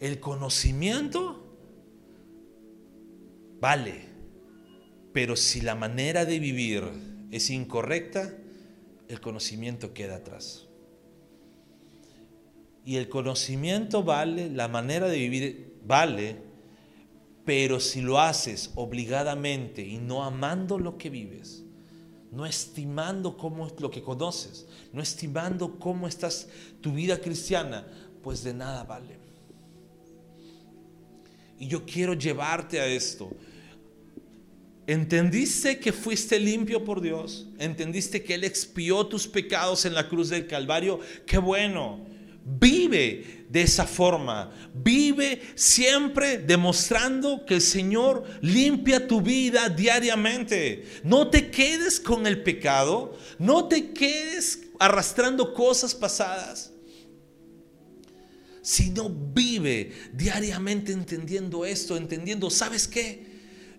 El 0.00 0.20
conocimiento 0.20 1.42
vale, 3.60 4.08
pero 5.12 5.36
si 5.36 5.60
la 5.62 5.74
manera 5.74 6.24
de 6.24 6.38
vivir 6.38 6.84
es 7.30 7.50
incorrecta, 7.50 8.36
el 9.08 9.20
conocimiento 9.20 9.94
queda 9.94 10.16
atrás. 10.16 10.66
Y 12.84 12.96
el 12.96 13.08
conocimiento 13.08 14.04
vale, 14.04 14.50
la 14.50 14.68
manera 14.68 15.08
de 15.08 15.18
vivir 15.18 15.78
vale, 15.84 16.36
pero 17.44 17.80
si 17.80 18.00
lo 18.00 18.20
haces 18.20 18.70
obligadamente 18.74 19.82
y 19.82 19.98
no 19.98 20.24
amando 20.24 20.78
lo 20.78 20.98
que 20.98 21.10
vives, 21.10 21.65
no 22.36 22.44
estimando 22.44 23.34
cómo 23.36 23.66
lo 23.78 23.90
que 23.90 24.02
conoces, 24.02 24.66
no 24.92 25.00
estimando 25.00 25.78
cómo 25.78 26.06
estás 26.06 26.48
tu 26.82 26.92
vida 26.92 27.18
cristiana, 27.18 27.86
pues 28.22 28.44
de 28.44 28.52
nada 28.52 28.84
vale. 28.84 29.16
Y 31.58 31.66
yo 31.66 31.86
quiero 31.86 32.12
llevarte 32.12 32.78
a 32.78 32.86
esto. 32.86 33.30
¿Entendiste 34.86 35.78
que 35.78 35.92
fuiste 35.92 36.38
limpio 36.38 36.84
por 36.84 37.00
Dios? 37.00 37.46
¿Entendiste 37.58 38.22
que 38.22 38.34
Él 38.34 38.44
expió 38.44 39.06
tus 39.06 39.26
pecados 39.26 39.86
en 39.86 39.94
la 39.94 40.06
cruz 40.06 40.28
del 40.28 40.46
Calvario? 40.46 41.00
Qué 41.26 41.38
bueno. 41.38 42.15
Vive 42.48 43.46
de 43.48 43.62
esa 43.62 43.84
forma. 43.84 44.52
Vive 44.72 45.42
siempre 45.56 46.38
demostrando 46.38 47.44
que 47.44 47.54
el 47.54 47.60
Señor 47.60 48.22
limpia 48.40 49.08
tu 49.08 49.20
vida 49.20 49.68
diariamente. 49.68 50.84
No 51.02 51.28
te 51.28 51.50
quedes 51.50 51.98
con 51.98 52.24
el 52.24 52.44
pecado. 52.44 53.18
No 53.40 53.66
te 53.66 53.90
quedes 53.90 54.62
arrastrando 54.78 55.52
cosas 55.54 55.92
pasadas. 55.92 56.72
Sino 58.62 59.10
vive 59.10 59.92
diariamente 60.12 60.92
entendiendo 60.92 61.64
esto, 61.64 61.96
entendiendo, 61.96 62.48
¿sabes 62.48 62.86
qué? 62.86 63.26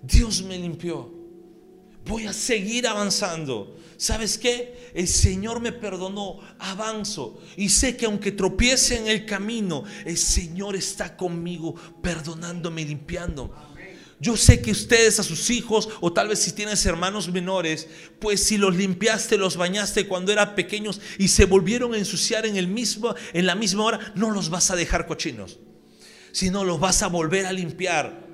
Dios 0.02 0.44
me 0.44 0.58
limpió. 0.58 1.17
Voy 2.08 2.26
a 2.26 2.34
seguir 2.34 2.88
avanzando. 2.88 3.78
¿Sabes 3.98 4.38
qué? 4.38 4.92
El 4.94 5.08
Señor 5.08 5.60
me 5.60 5.72
perdonó, 5.72 6.40
avanzo. 6.60 7.42
Y 7.56 7.70
sé 7.70 7.98
que 7.98 8.06
aunque 8.06 8.32
tropiece 8.32 8.98
en 8.98 9.08
el 9.08 9.26
camino, 9.26 9.84
el 10.06 10.18
Señor 10.18 10.76
está 10.76 11.18
conmigo, 11.18 11.76
perdonándome 12.02 12.84
y 12.84 12.86
limpiando. 12.86 13.54
Yo 14.20 14.36
sé 14.36 14.62
que 14.62 14.72
ustedes 14.72 15.20
a 15.20 15.24
sus 15.24 15.50
hijos, 15.52 15.90
o 16.02 16.12
tal 16.12 16.28
vez 16.30 16.40
si 16.40 16.52
tienes 16.52 16.84
hermanos 16.86 17.32
menores, 17.32 17.88
pues 18.20 18.42
si 18.42 18.58
los 18.58 18.76
limpiaste, 18.76 19.38
los 19.38 19.58
bañaste 19.58 20.08
cuando 20.08 20.32
eran 20.32 20.56
pequeños 20.56 21.02
y 21.20 21.28
se 21.28 21.46
volvieron 21.46 21.94
a 21.94 22.00
ensuciar 22.00 22.46
en, 22.48 22.58
el 22.58 22.68
mismo, 22.68 23.14
en 23.34 23.46
la 23.46 23.54
misma 23.54 23.84
hora, 23.84 24.14
no 24.16 24.32
los 24.32 24.50
vas 24.50 24.72
a 24.72 24.76
dejar 24.76 25.06
cochinos, 25.06 25.60
sino 26.32 26.64
los 26.64 26.80
vas 26.80 27.04
a 27.04 27.08
volver 27.08 27.46
a 27.46 27.54
limpiar. 27.54 28.27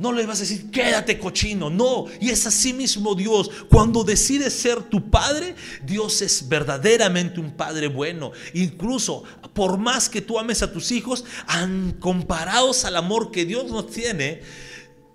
No 0.00 0.12
le 0.12 0.24
vas 0.24 0.38
a 0.38 0.40
decir, 0.40 0.70
quédate 0.70 1.18
cochino. 1.18 1.68
No, 1.68 2.06
y 2.22 2.30
es 2.30 2.46
así 2.46 2.72
mismo 2.72 3.14
Dios. 3.14 3.50
Cuando 3.68 4.02
decide 4.02 4.48
ser 4.48 4.84
tu 4.84 5.10
padre, 5.10 5.54
Dios 5.84 6.22
es 6.22 6.48
verdaderamente 6.48 7.38
un 7.38 7.54
padre 7.54 7.86
bueno. 7.88 8.32
Incluso, 8.54 9.24
por 9.52 9.76
más 9.76 10.08
que 10.08 10.22
tú 10.22 10.38
ames 10.38 10.62
a 10.62 10.72
tus 10.72 10.90
hijos, 10.90 11.26
comparados 11.98 12.86
al 12.86 12.96
amor 12.96 13.30
que 13.30 13.44
Dios 13.44 13.70
nos 13.70 13.90
tiene, 13.90 14.40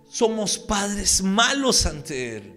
somos 0.07 0.59
padres 0.59 1.23
malos 1.23 1.87
ante 1.87 2.37
Él. 2.37 2.53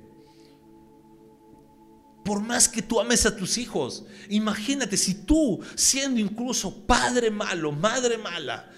Por 2.27 2.43
más 2.43 2.69
que 2.69 2.83
tú 2.83 3.01
ames 3.01 3.25
a 3.25 3.35
tus 3.35 3.57
hijos, 3.57 4.05
imagínate 4.29 4.99
si 4.99 5.15
tú, 5.15 5.61
siendo 5.75 6.21
incluso 6.21 6.85
padre 6.85 7.31
malo, 7.31 7.73
madre 7.73 8.19
mala, 8.19 8.71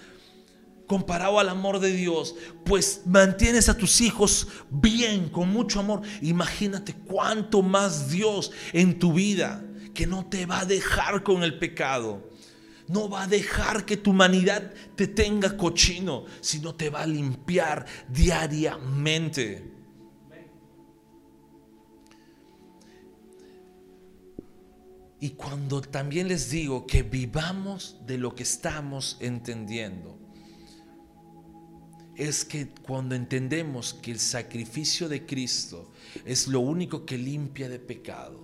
comparado 0.91 1.39
al 1.39 1.47
amor 1.47 1.79
de 1.79 1.93
Dios, 1.93 2.35
pues 2.65 3.03
mantienes 3.05 3.69
a 3.69 3.77
tus 3.77 4.01
hijos 4.01 4.49
bien, 4.69 5.29
con 5.29 5.47
mucho 5.47 5.79
amor. 5.79 6.01
Imagínate 6.21 6.93
cuánto 6.93 7.61
más 7.61 8.09
Dios 8.09 8.51
en 8.73 8.99
tu 8.99 9.13
vida, 9.13 9.63
que 9.93 10.05
no 10.05 10.25
te 10.25 10.45
va 10.45 10.59
a 10.59 10.65
dejar 10.65 11.23
con 11.23 11.43
el 11.43 11.57
pecado. 11.57 12.29
No 12.89 13.07
va 13.07 13.23
a 13.23 13.27
dejar 13.27 13.85
que 13.85 13.95
tu 13.95 14.09
humanidad 14.09 14.73
te 14.97 15.07
tenga 15.07 15.55
cochino, 15.55 16.25
sino 16.41 16.75
te 16.75 16.89
va 16.89 17.03
a 17.03 17.07
limpiar 17.07 17.85
diariamente. 18.09 19.71
Y 25.21 25.29
cuando 25.29 25.79
también 25.79 26.27
les 26.27 26.49
digo 26.49 26.85
que 26.85 27.03
vivamos 27.03 27.95
de 28.05 28.17
lo 28.17 28.35
que 28.35 28.43
estamos 28.43 29.15
entendiendo, 29.21 30.20
es 32.21 32.45
que 32.45 32.67
cuando 32.67 33.15
entendemos 33.15 33.95
que 33.95 34.11
el 34.11 34.19
sacrificio 34.19 35.09
de 35.09 35.25
Cristo 35.25 35.89
es 36.23 36.47
lo 36.47 36.59
único 36.59 37.03
que 37.03 37.17
limpia 37.17 37.67
de 37.67 37.79
pecado, 37.79 38.39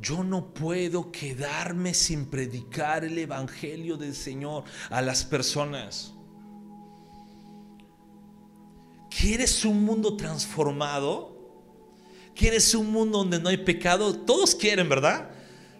yo 0.00 0.22
no 0.22 0.54
puedo 0.54 1.10
quedarme 1.10 1.94
sin 1.94 2.26
predicar 2.26 3.04
el 3.04 3.18
Evangelio 3.18 3.96
del 3.96 4.14
Señor 4.14 4.62
a 4.88 5.02
las 5.02 5.24
personas. 5.24 6.14
¿Quieres 9.10 9.64
un 9.64 9.84
mundo 9.84 10.16
transformado? 10.16 11.36
¿Quieres 12.36 12.72
un 12.72 12.92
mundo 12.92 13.18
donde 13.18 13.40
no 13.40 13.48
hay 13.48 13.58
pecado? 13.58 14.16
Todos 14.16 14.54
quieren, 14.54 14.88
¿verdad? 14.88 15.28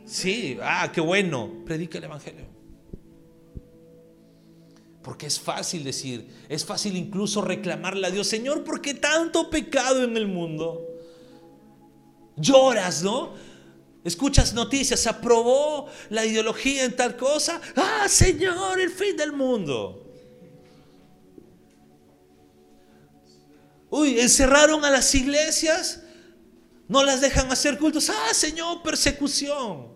Sí, 0.05 0.59
ah, 0.61 0.91
qué 0.93 1.01
bueno. 1.01 1.49
Predica 1.65 1.99
el 1.99 2.05
Evangelio. 2.05 2.60
Porque 5.11 5.27
es 5.27 5.41
fácil 5.41 5.83
decir, 5.83 6.25
es 6.49 6.65
fácil 6.65 6.97
incluso 6.97 7.43
reclamarle 7.43 8.07
a 8.07 8.11
Dios, 8.13 8.29
Señor, 8.29 8.63
¿por 8.63 8.81
qué 8.81 8.95
tanto 8.95 9.51
pecado 9.51 10.05
en 10.05 10.17
el 10.17 10.29
mundo? 10.29 10.87
Lloras, 12.37 13.03
¿no? 13.03 13.35
Escuchas 14.05 14.55
noticias, 14.55 15.09
aprobó 15.09 15.89
la 16.11 16.25
ideología 16.25 16.85
en 16.85 16.95
tal 16.95 17.17
cosa. 17.17 17.61
Ah, 17.75 18.07
Señor, 18.09 18.81
el 18.81 18.91
fin 18.91 19.17
del 19.17 19.33
mundo. 19.33 20.15
Uy, 23.91 24.21
encerraron 24.21 24.85
a 24.85 24.91
las 24.91 25.13
iglesias, 25.13 26.05
no 26.87 27.03
las 27.03 27.21
dejan 27.21 27.51
hacer 27.51 27.79
cultos. 27.79 28.09
Ah, 28.11 28.33
Señor, 28.33 28.81
persecución. 28.85 29.90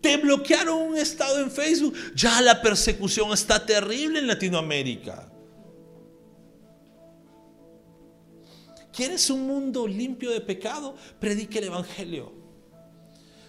Te 0.00 0.16
bloquearon 0.16 0.82
un 0.82 0.96
estado 0.96 1.38
en 1.40 1.50
Facebook. 1.50 1.94
Ya 2.14 2.40
la 2.40 2.62
persecución 2.62 3.32
está 3.32 3.64
terrible 3.64 4.18
en 4.18 4.26
Latinoamérica. 4.26 5.30
¿Quieres 8.92 9.30
un 9.30 9.46
mundo 9.46 9.86
limpio 9.86 10.30
de 10.30 10.40
pecado? 10.40 10.94
Predique 11.18 11.58
el 11.58 11.64
Evangelio. 11.64 12.32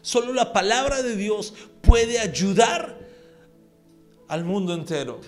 Solo 0.02 0.34
la 0.34 0.52
palabra 0.54 1.02
de 1.02 1.16
Dios 1.16 1.54
puede 1.82 2.20
ayudar 2.20 2.98
al 4.28 4.44
mundo 4.44 4.74
entero. 4.74 5.20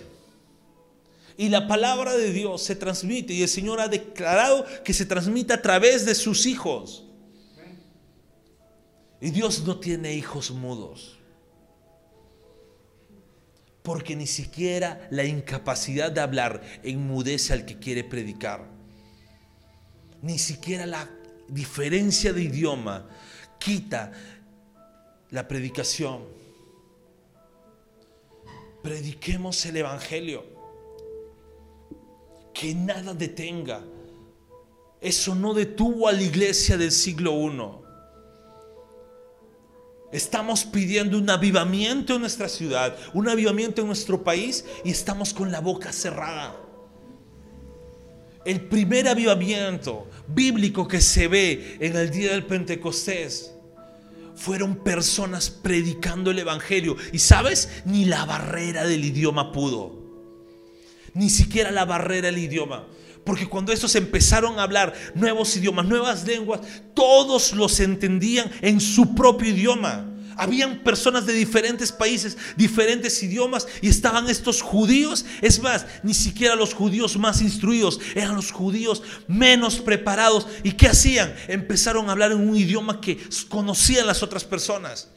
Y 1.36 1.48
la 1.48 1.66
palabra 1.66 2.14
de 2.14 2.32
Dios 2.32 2.62
se 2.62 2.76
transmite 2.76 3.32
y 3.32 3.42
el 3.42 3.48
Señor 3.48 3.80
ha 3.80 3.88
declarado 3.88 4.64
que 4.84 4.92
se 4.92 5.04
transmite 5.04 5.52
a 5.52 5.62
través 5.62 6.06
de 6.06 6.14
sus 6.14 6.46
hijos. 6.46 7.04
Y 9.24 9.30
Dios 9.30 9.64
no 9.64 9.80
tiene 9.80 10.12
hijos 10.12 10.50
mudos. 10.50 11.18
Porque 13.82 14.14
ni 14.14 14.26
siquiera 14.26 15.08
la 15.10 15.24
incapacidad 15.24 16.12
de 16.12 16.20
hablar 16.20 16.60
enmudece 16.82 17.54
al 17.54 17.64
que 17.64 17.78
quiere 17.78 18.04
predicar. 18.04 18.68
Ni 20.20 20.38
siquiera 20.38 20.84
la 20.84 21.08
diferencia 21.48 22.34
de 22.34 22.42
idioma 22.42 23.08
quita 23.58 24.12
la 25.30 25.48
predicación. 25.48 26.24
Prediquemos 28.82 29.64
el 29.64 29.78
Evangelio. 29.78 30.44
Que 32.52 32.74
nada 32.74 33.14
detenga. 33.14 33.82
Eso 35.00 35.34
no 35.34 35.54
detuvo 35.54 36.08
a 36.08 36.12
la 36.12 36.22
iglesia 36.22 36.76
del 36.76 36.92
siglo 36.92 37.32
I. 37.32 37.83
Estamos 40.14 40.64
pidiendo 40.64 41.18
un 41.18 41.28
avivamiento 41.28 42.14
en 42.14 42.20
nuestra 42.20 42.48
ciudad, 42.48 42.96
un 43.14 43.28
avivamiento 43.28 43.80
en 43.80 43.88
nuestro 43.88 44.22
país 44.22 44.64
y 44.84 44.92
estamos 44.92 45.34
con 45.34 45.50
la 45.50 45.58
boca 45.58 45.92
cerrada. 45.92 46.54
El 48.44 48.60
primer 48.60 49.08
avivamiento 49.08 50.08
bíblico 50.28 50.86
que 50.86 51.00
se 51.00 51.26
ve 51.26 51.78
en 51.80 51.96
el 51.96 52.12
día 52.12 52.30
del 52.30 52.46
Pentecostés 52.46 53.54
fueron 54.36 54.76
personas 54.84 55.50
predicando 55.50 56.30
el 56.30 56.38
Evangelio. 56.38 56.96
Y 57.12 57.18
sabes, 57.18 57.82
ni 57.84 58.04
la 58.04 58.24
barrera 58.24 58.84
del 58.84 59.04
idioma 59.04 59.50
pudo. 59.50 59.98
Ni 61.12 61.28
siquiera 61.28 61.72
la 61.72 61.86
barrera 61.86 62.26
del 62.26 62.38
idioma. 62.38 62.86
Porque 63.24 63.48
cuando 63.48 63.72
estos 63.72 63.94
empezaron 63.94 64.58
a 64.58 64.64
hablar 64.64 64.92
nuevos 65.14 65.56
idiomas, 65.56 65.86
nuevas 65.86 66.26
lenguas, 66.26 66.60
todos 66.94 67.52
los 67.54 67.80
entendían 67.80 68.50
en 68.60 68.80
su 68.80 69.14
propio 69.14 69.50
idioma. 69.50 70.10
Habían 70.36 70.80
personas 70.80 71.26
de 71.26 71.32
diferentes 71.32 71.92
países, 71.92 72.36
diferentes 72.56 73.22
idiomas 73.22 73.66
y 73.80 73.88
estaban 73.88 74.28
estos 74.28 74.62
judíos. 74.62 75.24
Es 75.40 75.60
más, 75.62 75.86
ni 76.02 76.12
siquiera 76.12 76.56
los 76.56 76.74
judíos 76.74 77.16
más 77.16 77.40
instruidos, 77.40 78.00
eran 78.14 78.34
los 78.34 78.50
judíos 78.50 79.02
menos 79.28 79.76
preparados. 79.76 80.46
¿Y 80.62 80.72
qué 80.72 80.88
hacían? 80.88 81.34
Empezaron 81.48 82.08
a 82.08 82.12
hablar 82.12 82.32
en 82.32 82.48
un 82.48 82.56
idioma 82.56 83.00
que 83.00 83.18
conocían 83.48 84.06
las 84.06 84.22
otras 84.22 84.44
personas. 84.44 85.08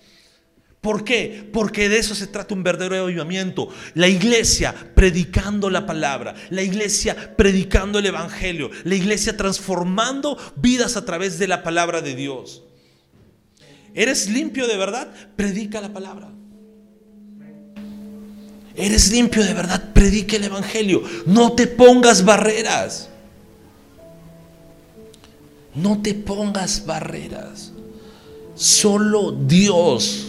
¿Por 0.81 1.03
qué? 1.03 1.49
Porque 1.51 1.89
de 1.89 1.97
eso 1.97 2.13
se 2.13 2.27
trata 2.27 2.53
un 2.53 2.63
verdadero 2.63 3.03
avivamiento. 3.03 3.69
La 3.95 4.07
iglesia 4.07 4.73
predicando 4.95 5.69
la 5.69 5.85
palabra, 5.85 6.35
la 6.49 6.61
iglesia 6.61 7.35
predicando 7.35 7.99
el 7.99 8.05
evangelio, 8.05 8.69
la 8.83 8.95
iglesia 8.95 9.35
transformando 9.35 10.37
vidas 10.55 10.95
a 10.95 11.03
través 11.03 11.39
de 11.39 11.47
la 11.47 11.63
palabra 11.63 12.01
de 12.01 12.15
Dios. 12.15 12.63
¿Eres 13.93 14.29
limpio 14.29 14.67
de 14.67 14.77
verdad? 14.77 15.11
Predica 15.35 15.81
la 15.81 15.91
palabra. 15.91 16.29
¿Eres 18.75 19.11
limpio 19.11 19.43
de 19.43 19.55
verdad? 19.55 19.91
Predica 19.91 20.35
el 20.35 20.43
evangelio. 20.43 21.01
No 21.25 21.53
te 21.53 21.65
pongas 21.65 22.23
barreras. 22.23 23.09
No 25.73 25.99
te 26.03 26.13
pongas 26.13 26.85
barreras. 26.85 27.73
Solo 28.53 29.31
Dios 29.31 30.26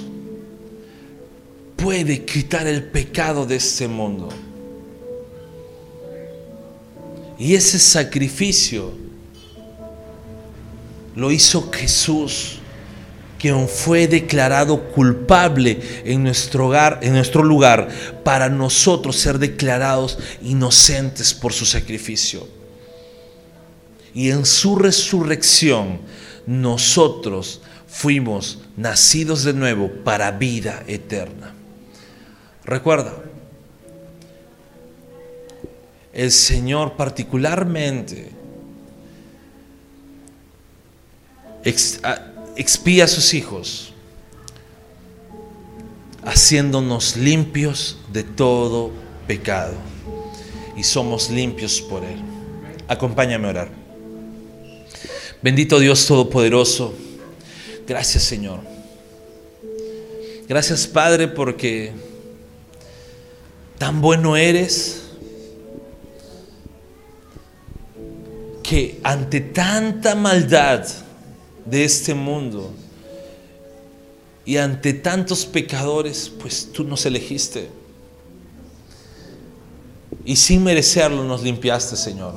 puede 1.79 2.25
quitar 2.25 2.67
el 2.67 2.83
pecado 2.83 3.47
de 3.47 3.57
este 3.57 3.87
mundo. 3.87 4.29
Y 7.39 7.55
ese 7.55 7.79
sacrificio 7.79 8.93
lo 11.15 11.31
hizo 11.31 11.71
Jesús 11.71 12.59
quien 13.39 13.69
fue 13.69 14.09
declarado 14.09 14.91
culpable 14.91 15.81
en 16.05 16.25
nuestro 16.25 16.67
hogar, 16.67 16.99
en 17.03 17.13
nuestro 17.13 17.45
lugar, 17.45 17.89
para 18.25 18.49
nosotros 18.49 19.17
ser 19.17 19.39
declarados 19.39 20.19
inocentes 20.43 21.33
por 21.33 21.53
su 21.53 21.65
sacrificio. 21.65 22.49
Y 24.13 24.31
en 24.31 24.45
su 24.45 24.75
resurrección 24.75 26.01
nosotros 26.45 27.61
fuimos 27.87 28.59
nacidos 28.77 29.45
de 29.45 29.53
nuevo 29.53 29.89
para 30.03 30.33
vida 30.33 30.83
eterna. 30.89 31.55
Recuerda, 32.69 33.15
el 36.13 36.31
Señor 36.31 36.99
particularmente 36.99 38.29
expía 41.65 43.05
a 43.05 43.09
sus 43.09 43.33
hijos, 43.33 43.95
haciéndonos 46.23 47.17
limpios 47.17 48.01
de 48.13 48.23
todo 48.23 48.91
pecado. 49.27 49.73
Y 50.77 50.83
somos 50.83 51.31
limpios 51.31 51.81
por 51.81 52.05
Él. 52.05 52.21
Acompáñame 52.87 53.47
a 53.47 53.51
orar. 53.51 53.71
Bendito 55.41 55.79
Dios 55.79 56.07
Todopoderoso. 56.07 56.93
Gracias 57.87 58.25
Señor. 58.25 58.61
Gracias 60.47 60.87
Padre 60.87 61.29
porque 61.29 62.08
tan 63.79 64.01
bueno 64.03 64.37
eres 64.37 65.05
que 68.63 69.01
ante 69.03 69.41
tanta 69.41 70.15
maldad 70.15 70.87
de 71.65 71.85
este 71.85 72.13
mundo 72.13 72.75
y 74.45 74.57
ante 74.57 74.95
tantos 74.95 75.47
pecadores, 75.47 76.31
pues 76.41 76.73
tú 76.73 76.83
nos 76.83 77.07
elegiste. 77.07 77.69
Y 80.25 80.37
sin 80.37 80.65
merecerlo 80.65 81.23
nos 81.25 81.43
limpiaste, 81.43 81.97
Señor. 81.97 82.35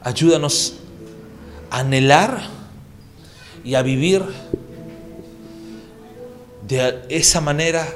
Ayúdanos 0.00 0.74
a 1.70 1.80
anhelar 1.80 2.48
y 3.64 3.74
a 3.74 3.82
vivir 3.82 4.22
de 6.66 7.02
esa 7.08 7.40
manera 7.40 7.86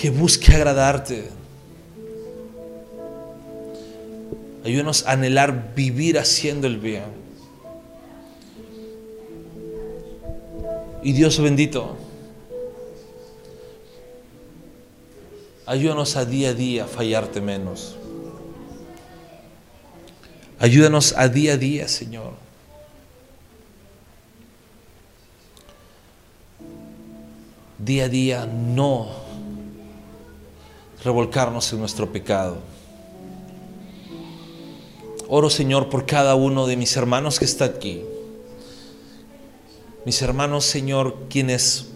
que 0.00 0.08
busque 0.08 0.54
agradarte. 0.54 1.28
Ayúdanos 4.64 5.06
a 5.06 5.12
anhelar 5.12 5.74
vivir 5.74 6.18
haciendo 6.18 6.66
el 6.66 6.78
bien. 6.78 7.04
Y 11.02 11.12
Dios 11.12 11.38
bendito, 11.38 11.98
ayúdanos 15.66 16.16
a 16.16 16.24
día 16.24 16.50
a 16.50 16.54
día 16.54 16.86
fallarte 16.86 17.42
menos. 17.42 17.96
Ayúdanos 20.58 21.14
a 21.14 21.28
día 21.28 21.54
a 21.54 21.56
día, 21.58 21.88
Señor. 21.88 22.32
Día 27.78 28.04
a 28.04 28.08
día 28.08 28.46
no 28.46 29.29
revolcarnos 31.04 31.72
en 31.72 31.80
nuestro 31.80 32.10
pecado. 32.12 32.58
Oro, 35.28 35.48
Señor, 35.48 35.88
por 35.88 36.06
cada 36.06 36.34
uno 36.34 36.66
de 36.66 36.76
mis 36.76 36.96
hermanos 36.96 37.38
que 37.38 37.44
está 37.44 37.64
aquí. 37.64 38.02
Mis 40.04 40.20
hermanos, 40.22 40.64
Señor, 40.64 41.16
quienes 41.28 41.86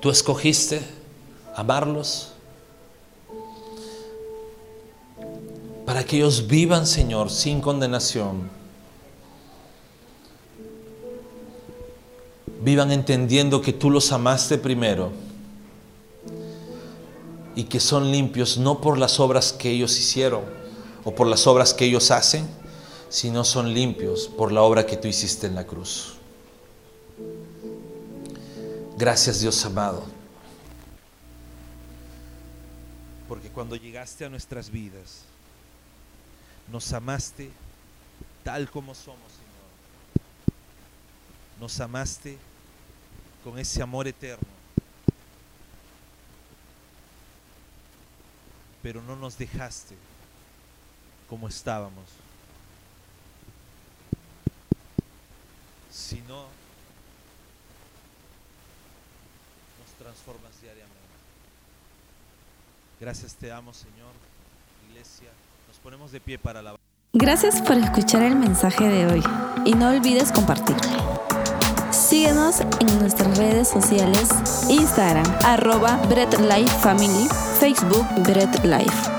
tú 0.00 0.10
escogiste 0.10 0.80
amarlos, 1.54 2.28
para 5.84 6.04
que 6.04 6.16
ellos 6.16 6.46
vivan, 6.46 6.86
Señor, 6.86 7.30
sin 7.30 7.60
condenación. 7.60 8.48
Vivan 12.62 12.92
entendiendo 12.92 13.60
que 13.60 13.72
tú 13.72 13.90
los 13.90 14.12
amaste 14.12 14.56
primero 14.56 15.12
y 17.54 17.64
que 17.64 17.80
son 17.80 18.10
limpios 18.10 18.58
no 18.58 18.80
por 18.80 18.98
las 18.98 19.20
obras 19.20 19.52
que 19.52 19.70
ellos 19.70 19.98
hicieron, 19.98 20.42
o 21.04 21.14
por 21.14 21.26
las 21.26 21.46
obras 21.46 21.74
que 21.74 21.84
ellos 21.84 22.10
hacen, 22.10 22.48
sino 23.08 23.44
son 23.44 23.74
limpios 23.74 24.28
por 24.28 24.52
la 24.52 24.62
obra 24.62 24.86
que 24.86 24.96
tú 24.96 25.08
hiciste 25.08 25.46
en 25.46 25.54
la 25.54 25.66
cruz. 25.66 26.14
Gracias 28.96 29.40
Dios 29.40 29.64
amado. 29.64 30.04
Porque 33.28 33.48
cuando 33.48 33.76
llegaste 33.76 34.24
a 34.24 34.28
nuestras 34.28 34.70
vidas, 34.70 35.22
nos 36.70 36.92
amaste 36.92 37.50
tal 38.44 38.70
como 38.70 38.94
somos, 38.94 39.32
Señor. 39.32 40.60
Nos 41.60 41.80
amaste 41.80 42.38
con 43.42 43.58
ese 43.58 43.82
amor 43.82 44.06
eterno. 44.06 44.61
Pero 48.82 49.00
no 49.02 49.16
nos 49.16 49.38
dejaste 49.38 49.96
como 51.28 51.48
estábamos, 51.48 52.04
sino 55.90 56.46
nos 59.78 59.90
transformas 59.98 60.60
diariamente. 60.60 60.92
Gracias 63.00 63.34
te 63.34 63.50
amo, 63.50 63.72
Señor. 63.72 64.12
Iglesia, 64.90 65.28
nos 65.68 65.76
ponemos 65.78 66.12
de 66.12 66.20
pie 66.20 66.38
para 66.38 66.60
la... 66.62 66.76
Gracias 67.12 67.60
por 67.62 67.76
escuchar 67.76 68.22
el 68.22 68.36
mensaje 68.36 68.84
de 68.88 69.06
hoy 69.06 69.22
y 69.64 69.74
no 69.74 69.90
olvides 69.90 70.32
compartirlo. 70.32 71.61
Síguenos 71.92 72.60
en 72.80 72.98
nuestras 72.98 73.36
redes 73.36 73.68
sociales, 73.68 74.30
Instagram, 74.68 75.26
arroba 75.44 76.00
Bread 76.08 76.38
Life 76.40 76.78
Family, 76.78 77.28
Facebook 77.60 78.06
Bread 78.24 78.64
Life. 78.64 79.11